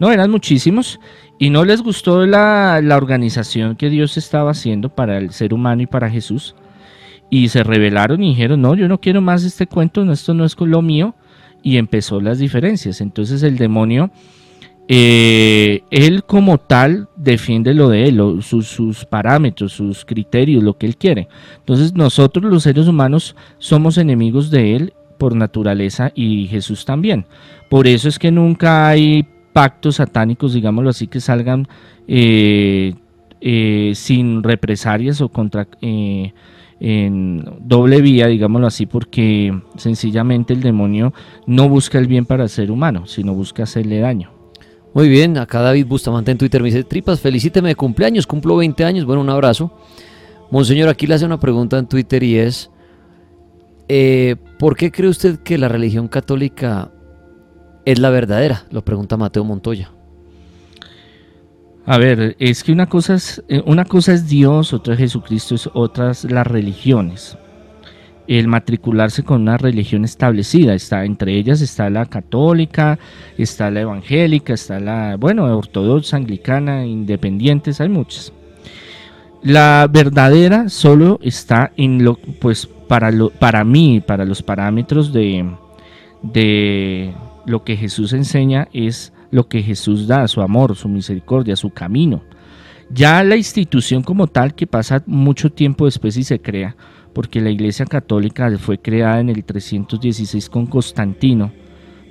[0.00, 0.98] No, eran muchísimos.
[1.38, 5.82] Y no les gustó la, la organización que Dios estaba haciendo para el ser humano
[5.82, 6.56] y para Jesús.
[7.30, 10.02] Y se rebelaron y dijeron, no, yo no quiero más este cuento.
[10.10, 11.14] esto no es lo mío
[11.68, 13.02] y empezó las diferencias.
[13.02, 14.10] Entonces el demonio,
[14.88, 20.96] eh, él como tal defiende lo de él, sus, parámetros, sus criterios, lo que él
[20.96, 21.28] quiere.
[21.58, 27.26] Entonces nosotros los seres humanos somos enemigos de él por naturaleza y Jesús también.
[27.68, 31.68] Por eso es que nunca hay pactos satánicos, digámoslo así, que salgan
[32.06, 32.94] eh,
[33.42, 35.68] eh, sin represalias o contra
[36.80, 41.12] en doble vía, digámoslo así, porque sencillamente el demonio
[41.46, 44.30] no busca el bien para el ser humano, sino busca hacerle daño.
[44.94, 48.84] Muy bien, acá David Bustamante en Twitter me dice, Tripas, felicíteme de cumpleaños, cumplo 20
[48.84, 49.72] años, bueno, un abrazo.
[50.50, 52.70] Monseñor, aquí le hace una pregunta en Twitter y es,
[53.88, 56.90] eh, ¿por qué cree usted que la religión católica
[57.84, 58.64] es la verdadera?
[58.70, 59.92] Lo pregunta Mateo Montoya.
[61.90, 65.54] A ver, es que una cosa es, eh, una cosa es Dios, otra es Jesucristo,
[65.54, 67.38] es otras las religiones.
[68.26, 72.98] El matricularse con una religión establecida, está entre ellas está la católica,
[73.38, 78.34] está la evangélica, está la, bueno, ortodoxa, anglicana, independientes, hay muchas.
[79.42, 85.50] La verdadera solo está en lo, pues para lo, para mí, para los parámetros de,
[86.20, 87.14] de
[87.46, 92.22] lo que Jesús enseña es lo que Jesús da, su amor, su misericordia, su camino.
[92.90, 96.76] Ya la institución como tal que pasa mucho tiempo después y se crea,
[97.12, 101.52] porque la Iglesia Católica fue creada en el 316 con Constantino,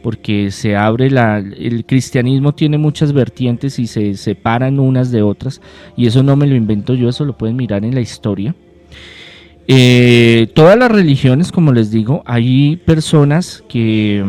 [0.04, 5.62] porque se abre la, el cristianismo tiene muchas vertientes y se separan unas de otras,
[5.96, 8.56] y eso no me lo invento yo, eso lo pueden mirar en la historia.
[9.68, 14.24] Eh, todas las religiones, como les digo, hay personas que,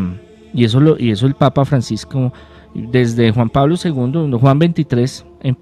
[0.54, 2.32] y eso, y eso el Papa Francisco
[2.74, 5.56] desde Juan Pablo II, Juan 23, em,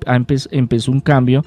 [0.51, 1.45] empezó un cambio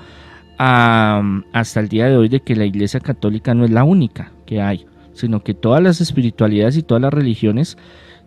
[0.57, 4.61] hasta el día de hoy de que la Iglesia Católica no es la única que
[4.61, 7.77] hay, sino que todas las espiritualidades y todas las religiones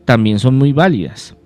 [0.06, 1.36] también son muy válidas.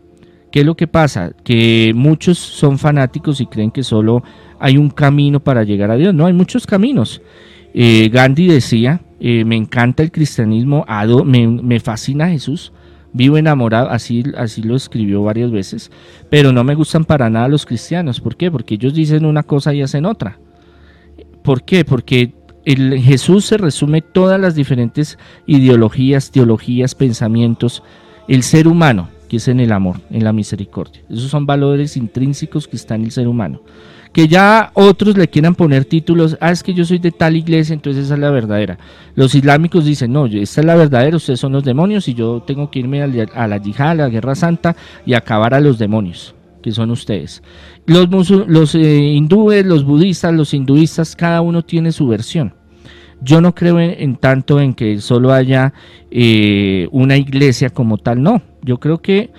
[0.53, 1.33] ¿Qué es lo que pasa?
[1.45, 4.23] Que muchos son fanáticos y creen que solo
[4.61, 6.15] hay un camino para llegar a Dios.
[6.15, 7.21] No, hay muchos caminos.
[7.75, 10.87] Eh, Gandhi decía, eh, me encanta el cristianismo,
[11.25, 12.73] me fascina Jesús,
[13.13, 15.91] Vivo enamorado, así, así lo escribió varias veces,
[16.29, 18.21] pero no me gustan para nada los cristianos.
[18.21, 18.51] ¿Por qué?
[18.51, 20.39] Porque ellos dicen una cosa y hacen otra.
[21.43, 21.85] ¿Por qué?
[21.85, 22.35] Porque
[22.65, 27.83] el Jesús se resume todas las diferentes ideologías, teologías, pensamientos,
[28.27, 31.01] el ser humano, que es en el amor, en la misericordia.
[31.09, 33.63] Esos son valores intrínsecos que están en el ser humano.
[34.17, 37.75] Que ya otros le quieran poner títulos, ah, es que yo soy de tal iglesia,
[37.75, 38.79] entonces esa es la verdadera.
[39.15, 42.71] Los islámicos dicen, no, esta es la verdadera, ustedes son los demonios y yo tengo
[42.71, 43.07] que irme a
[43.47, 47.43] la yihad, a la guerra santa y acabar a los demonios que son ustedes.
[47.85, 52.55] Los, los eh, hindúes, los budistas, los hinduistas, cada uno tiene su versión.
[53.21, 55.75] Yo no creo en, tanto en que solo haya
[56.11, 58.41] eh, una iglesia como tal, no.
[58.63, 59.31] Yo creo que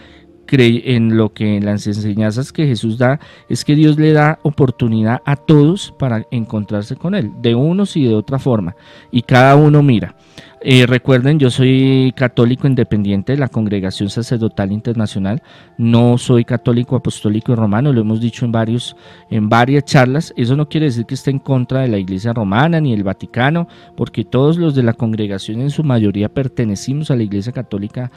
[0.49, 3.19] en lo que en las enseñanzas que Jesús da
[3.49, 8.05] es que Dios le da oportunidad a todos para encontrarse con Él, de unos y
[8.05, 8.75] de otra forma,
[9.11, 10.15] y cada uno mira.
[10.61, 15.43] Eh, recuerden, yo soy católico independiente de la Congregación Sacerdotal Internacional.
[15.77, 18.95] No soy católico apostólico y romano, lo hemos dicho en, varios,
[19.29, 20.33] en varias charlas.
[20.35, 23.67] Eso no quiere decir que esté en contra de la Iglesia romana ni el Vaticano,
[23.95, 28.11] porque todos los de la congregación en su mayoría pertenecimos a la Iglesia Católica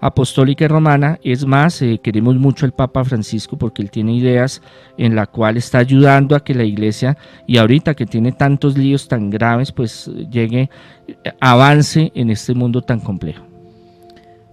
[0.00, 1.18] apostólica y romana.
[1.22, 4.62] Es más, eh, queremos mucho al Papa Francisco porque él tiene ideas
[4.98, 7.16] en la cual está ayudando a que la iglesia,
[7.46, 10.70] y ahorita que tiene tantos líos tan graves, pues llegue,
[11.08, 13.44] eh, avance en este mundo tan complejo.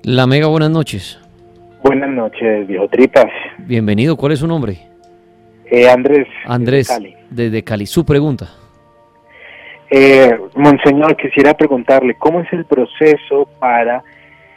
[0.03, 1.19] La Mega, buenas noches.
[1.83, 3.31] Buenas noches, viejo Tripas.
[3.59, 4.77] Bienvenido, ¿cuál es su nombre?
[5.65, 6.27] Eh, Andrés.
[6.45, 7.15] Andrés, desde Cali.
[7.29, 7.85] desde Cali.
[7.85, 8.49] Su pregunta.
[10.55, 14.03] Monseñor, quisiera preguntarle, ¿cómo es el proceso para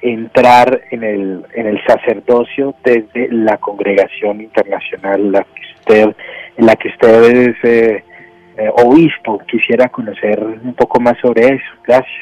[0.03, 6.17] entrar en el, en el sacerdocio desde la congregación internacional la que usted,
[6.57, 8.05] en la que usted es eh,
[8.59, 9.41] eh, obispo.
[9.51, 11.65] Quisiera conocer un poco más sobre eso.
[11.87, 12.13] Gracias.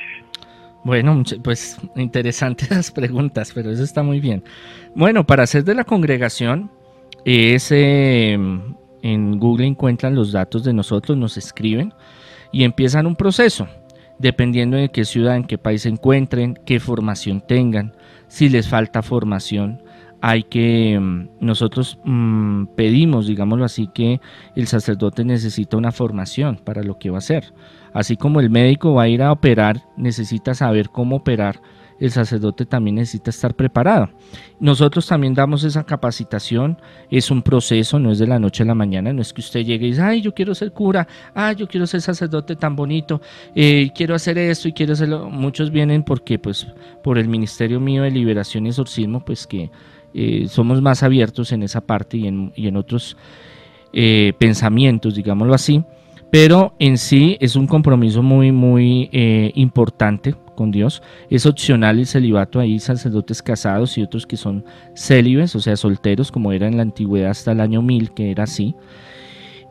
[0.83, 4.43] Bueno, pues interesantes las preguntas, pero eso está muy bien.
[4.95, 6.71] Bueno, para ser de la congregación,
[7.25, 11.93] es, em, en Google encuentran los datos de nosotros, nos escriben
[12.53, 13.67] y empiezan un proceso
[14.19, 17.95] dependiendo de qué ciudad, en qué país se encuentren, qué formación tengan,
[18.29, 19.83] si les falta formación.
[20.21, 24.21] Hay que, mm, nosotros mm, pedimos, digámoslo así, que
[24.57, 27.53] el sacerdote necesita una formación para lo que va a hacer.
[27.93, 31.61] Así como el médico va a ir a operar, necesita saber cómo operar
[32.01, 34.11] el sacerdote también necesita estar preparado.
[34.61, 36.79] Nosotros también damos esa capacitación,
[37.11, 39.61] es un proceso, no es de la noche a la mañana, no es que usted
[39.61, 43.21] llegue y dice, ay, yo quiero ser cura, ay, yo quiero ser sacerdote tan bonito,
[43.55, 45.31] eh, quiero hacer esto y quiero hacerlo.
[45.31, 46.67] Muchos vienen porque, pues,
[47.03, 49.71] por el ministerio mío de liberación y exorcismo, pues que
[50.15, 53.17] eh, somos más abiertos en esa parte y en, y en otros
[53.93, 55.85] eh, pensamientos, digámoslo así
[56.31, 59.09] pero en sí es un compromiso muy, muy
[59.55, 61.03] importante con Dios.
[61.31, 66.31] Es opcional el celibato, hay sacerdotes casados y otros que son célibes, o sea, solteros,
[66.31, 68.75] como era en la antigüedad hasta el año 1000, que era así.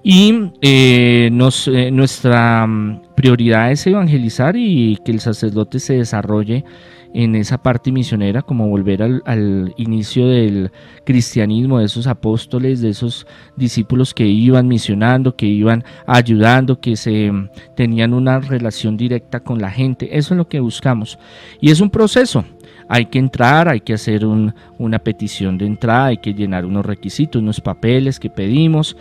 [0.03, 6.65] Y eh, nos, eh, nuestra mm, prioridad es evangelizar y que el sacerdote se desarrolle
[7.13, 10.71] en esa parte misionera, como volver al, inicio del
[11.03, 17.31] cristianismo, de esos apóstoles, de esos discípulos que iban misionando, que iban ayudando, que se
[17.75, 20.17] tenían una relación directa con la gente.
[20.17, 21.19] Eso es lo que buscamos.
[21.61, 22.43] Y es un proceso.
[22.89, 27.41] Hay que entrar, hay que hacer una petición de entrada, hay que llenar unos requisitos,
[27.41, 28.97] unos papeles que pedimos,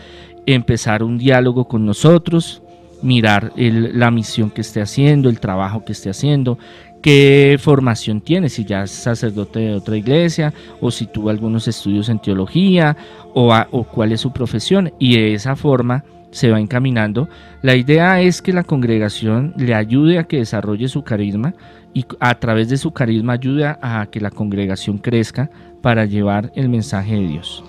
[0.46, 2.62] empezar un diálogo con nosotros,
[3.02, 6.58] mirar la misión que esté haciendo, el trabajo que esté haciendo,
[7.02, 12.08] qué formación tiene, si ya es sacerdote de otra iglesia o si tuvo algunos estudios
[12.08, 12.96] en teología
[13.34, 17.28] o, cuál es su profesión y de esa forma se va encaminando.
[17.60, 21.54] La idea es que la congregación le ayude a que desarrolle su carisma
[21.92, 25.50] y a través de su carisma ayude a que la congregación crezca
[25.82, 27.62] para llevar el mensaje de Dios.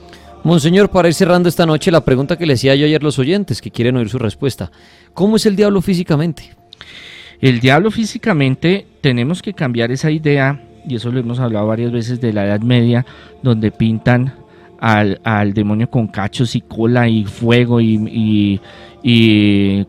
[0.43, 3.17] Monseñor, para ir cerrando esta noche, la pregunta que le decía yo ayer a los
[3.17, 4.71] oyentes que quieren oír su respuesta.
[5.13, 6.51] ¿Cómo es el diablo físicamente?
[7.43, 12.21] El diablo físicamente tenemos que cambiar esa idea, y eso lo hemos hablado varias veces
[12.21, 13.05] de la Edad Media,
[13.41, 14.33] donde pintan
[14.79, 18.61] al, demonio con cachos y cola y fuego y,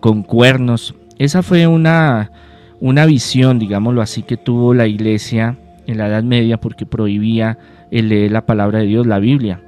[0.00, 0.96] con cuernos.
[1.20, 2.32] Esa fue una,
[2.80, 7.57] una visión, digámoslo así, que tuvo la iglesia en la Edad Media porque prohibía
[7.92, 9.61] el leer la palabra de Dios, la Biblia.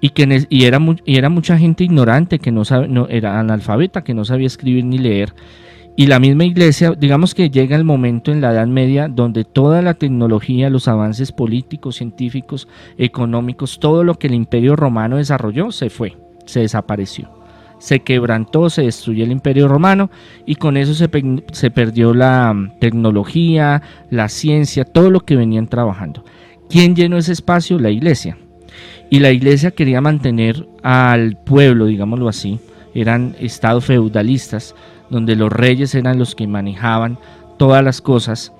[0.00, 4.02] Y, que, y, era, y era mucha gente ignorante, que no, sabe, no era analfabeta,
[4.02, 5.32] que no sabía escribir ni leer
[5.98, 9.82] y la misma iglesia, digamos que llega el momento en la Edad Media donde toda
[9.82, 12.68] la tecnología, los avances políticos, científicos,
[12.98, 17.28] económicos, todo lo que el imperio romano desarrolló se fue, se desapareció.
[17.80, 20.08] Se quebrantó, se destruyó el imperio romano
[20.46, 21.10] y con eso se,
[21.50, 26.24] se perdió la mm, tecnología, la ciencia, todo lo que venían trabajando.
[26.70, 27.76] ¿Quién llenó ese espacio?
[27.80, 28.38] La iglesia.
[29.10, 32.60] Y la iglesia quería mantener al pueblo, digámoslo así,
[32.94, 34.76] eran estados feudalistas,
[35.10, 37.18] donde los reyes eran los que manejaban
[37.58, 38.52] todas las cosas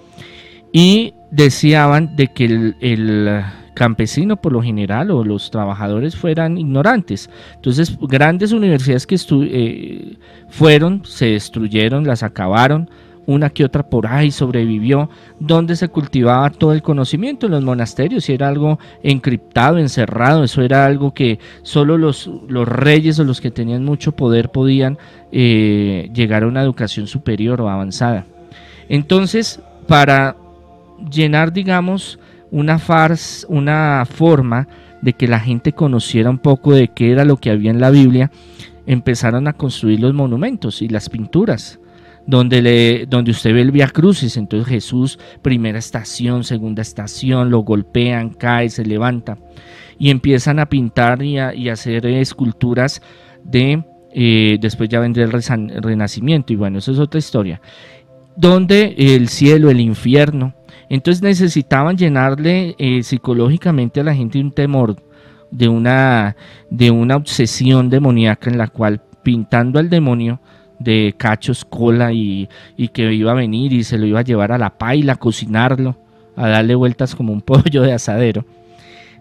[0.72, 3.44] y deseaban de que el,
[3.74, 7.30] campesino por lo general o los trabajadores fueran ignorantes.
[7.54, 10.16] Entonces grandes universidades que eh,
[10.48, 12.90] fueron, se destruyeron, las acabaron,
[13.28, 18.26] una que otra por ahí sobrevivió, donde se cultivaba todo el conocimiento en los monasterios
[18.26, 23.42] y era algo encriptado, encerrado, eso era algo que solo los, los reyes o los
[23.42, 24.96] que tenían mucho poder podían
[25.30, 28.24] eh, llegar a una educación superior o avanzada.
[28.88, 30.34] Entonces, para
[31.12, 32.18] llenar, digamos,
[32.50, 34.68] una farsa, una forma
[35.02, 37.90] de que la gente conociera un poco de qué era lo que había en la
[37.90, 38.30] Biblia,
[38.86, 41.78] empezaron a construir los monumentos y las pinturas
[42.28, 47.60] donde, le, donde usted ve el Via Crucis, entonces Jesús, primera estación, segunda estación, lo
[47.60, 49.38] golpean, cae, se levanta,
[49.98, 53.00] y empiezan a pintar y a, hacer esculturas
[53.42, 55.32] de, eh, después ya vendría el
[55.82, 57.62] renacimiento, y bueno, eso es otra historia,
[58.36, 60.54] donde el cielo, el infierno,
[60.90, 64.96] entonces necesitaban llenarle eh, psicológicamente a la gente un temor,
[65.50, 66.36] de una,
[66.68, 70.42] de una obsesión demoníaca en la cual pintando al demonio,
[70.78, 72.48] de cachos, cola y,
[72.92, 75.96] que iba a venir y se lo iba a llevar a la paila, a cocinarlo,
[76.36, 78.44] a darle vueltas como un pollo de asadero,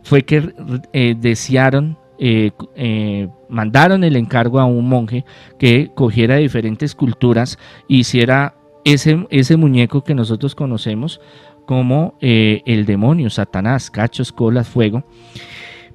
[0.04, 0.54] fue que
[0.94, 5.26] eh, desearon, eh, eh, mandaron el encargo a un monje
[5.60, 7.58] que cogiera diferentes culturas
[7.90, 8.56] e hiciera
[8.86, 11.20] ese, ese muñeco que nosotros conocemos
[11.66, 15.04] como el demonio, Satanás, cachos, colas, fuego.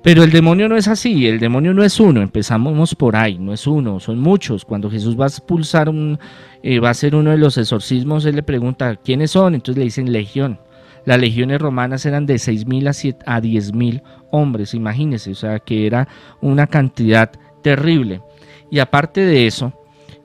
[0.02, 3.52] Pero el demonio no es así, el demonio no es uno, empezamos por ahí, no
[3.52, 4.64] es uno, son muchos.
[4.64, 6.18] Cuando Jesús va a expulsar un,
[6.62, 9.54] eh, va a hacer uno de los exorcismos, él le pregunta, ¿quiénes son?
[9.54, 10.58] Entonces le dicen legión.
[11.04, 16.08] Las legiones romanas eran de 6.000 a, a 10.000 hombres, imagínense, o sea que era
[16.40, 17.30] una cantidad
[17.62, 18.22] terrible.
[18.70, 19.72] Y aparte de eso,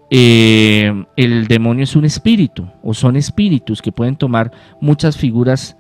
[0.09, 5.78] eh, el demonio es un espíritu, o son espíritus que pueden tomar muchas figuras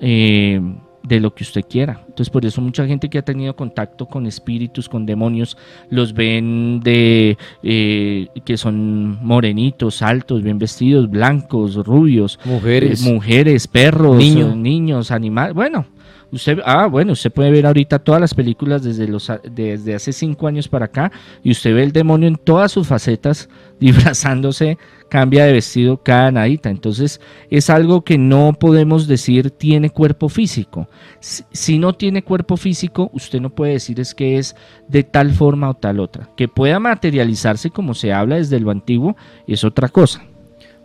[0.00, 0.60] eh,
[1.04, 2.00] de lo que usted quiera.
[2.08, 5.56] Entonces por eso mucha gente que ha tenido contacto con espíritus, con demonios,
[5.90, 13.68] los ven de eh, que son morenitos, altos, bien vestidos, blancos, rubios, mujeres, eh, mujeres,
[13.68, 15.54] perros, niños, animales.
[15.54, 15.86] Bueno,
[16.34, 20.48] Usted, ah, bueno, usted puede ver ahorita todas las películas desde, los, desde hace cinco
[20.48, 21.12] años para acá
[21.44, 23.48] y usted ve el demonio en todas sus facetas
[23.80, 24.76] disfrazándose,
[25.14, 26.70] cambia de vestido cada nadita.
[26.70, 30.88] Entonces es algo que no podemos decir tiene cuerpo físico.
[31.20, 34.56] Si, no tiene cuerpo físico, usted no puede decir es que es
[34.88, 36.30] de tal forma o tal otra.
[36.36, 39.14] Que pueda materializarse como se habla desde lo antiguo
[39.46, 40.24] es otra cosa.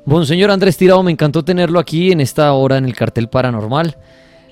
[0.06, 3.98] Bueno, señor Andrés Tirado, me encantó tenerlo aquí en esta hora en el cartel paranormal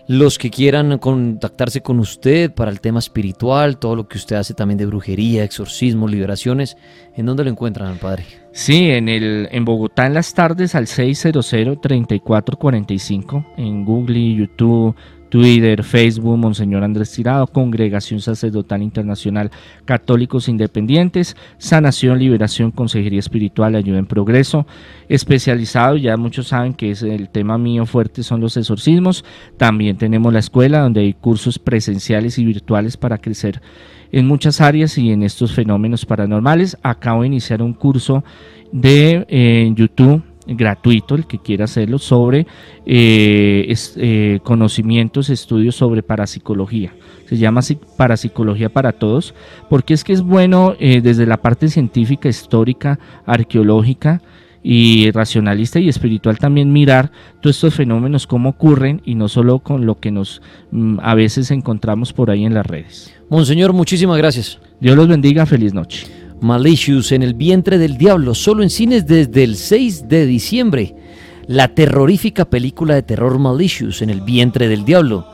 [0.08, 4.54] los que quieran contactarse con usted para el tema espiritual, todo lo que usted hace
[4.54, 6.78] también de brujería, exorcismo, liberaciones,
[7.16, 8.24] ¿en dónde lo encuentran, padre?
[8.54, 14.96] Sí, en, el, en Bogotá en las tardes al 600-3445, en Google, YouTube,
[15.30, 19.52] Twitter, Facebook, Monseñor Andrés Tirado, Congregación Sacerdotal Internacional
[19.86, 24.68] Católicos Independientes, Sanación, Liberación, Consejería Espiritual, Ayuda en Progreso,
[25.10, 29.24] especializado, ya muchos saben que es el tema mío fuerte son los exorcismos,
[29.58, 33.62] también tenemos la escuela donde hay cursos presenciales y virtuales para crecer
[34.12, 36.78] en muchas áreas y en estos fenómenos paranormales.
[36.84, 38.24] Acabo de iniciar un curso
[38.72, 42.48] de eh, YouTube gratuito, el que quiera hacerlo, sobre
[42.86, 46.94] eh, eh, conocimientos, estudios sobre parapsicología.
[47.26, 47.62] Se llama
[47.98, 49.34] Parapsicología para Todos,
[49.70, 54.22] porque es que es bueno eh, desde la parte científica, histórica, arqueológica,
[54.70, 59.86] y racionalista y espiritual también mirar todos estos fenómenos cómo ocurren y no solo con
[59.86, 60.42] lo que nos
[60.72, 63.16] mm, a veces encontramos por ahí en las redes.
[63.30, 64.60] Monseñor, muchísimas gracias.
[64.82, 66.08] Dios los bendiga, feliz noche.
[66.42, 70.96] Malicious en el vientre del diablo, solo en cines desde el 6 de diciembre.
[71.48, 75.26] La terrorífica película de terror Malicious en el vientre del diablo.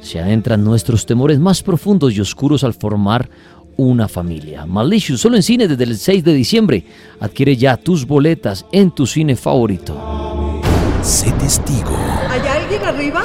[0.00, 3.30] Se adentran nuestros temores más profundos y oscuros al formar
[3.76, 4.66] una familia.
[4.66, 6.84] Malicious, solo en cines desde el 6 de diciembre.
[7.20, 10.60] Adquiere ya tus boletas en tu cine favorito.
[11.02, 11.96] Sé testigo.
[12.28, 13.22] ¿Hay alguien arriba?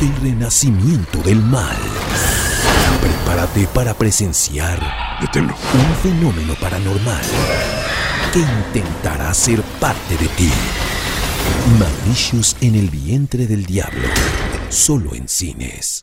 [0.00, 1.76] Del renacimiento del mal.
[3.24, 4.78] Prepárate para presenciar
[5.18, 5.54] Deténlo.
[5.72, 7.22] un fenómeno paranormal
[8.34, 10.50] que intentará ser parte de ti.
[11.78, 14.08] Malicious en el vientre del diablo,
[14.68, 16.02] solo en cines.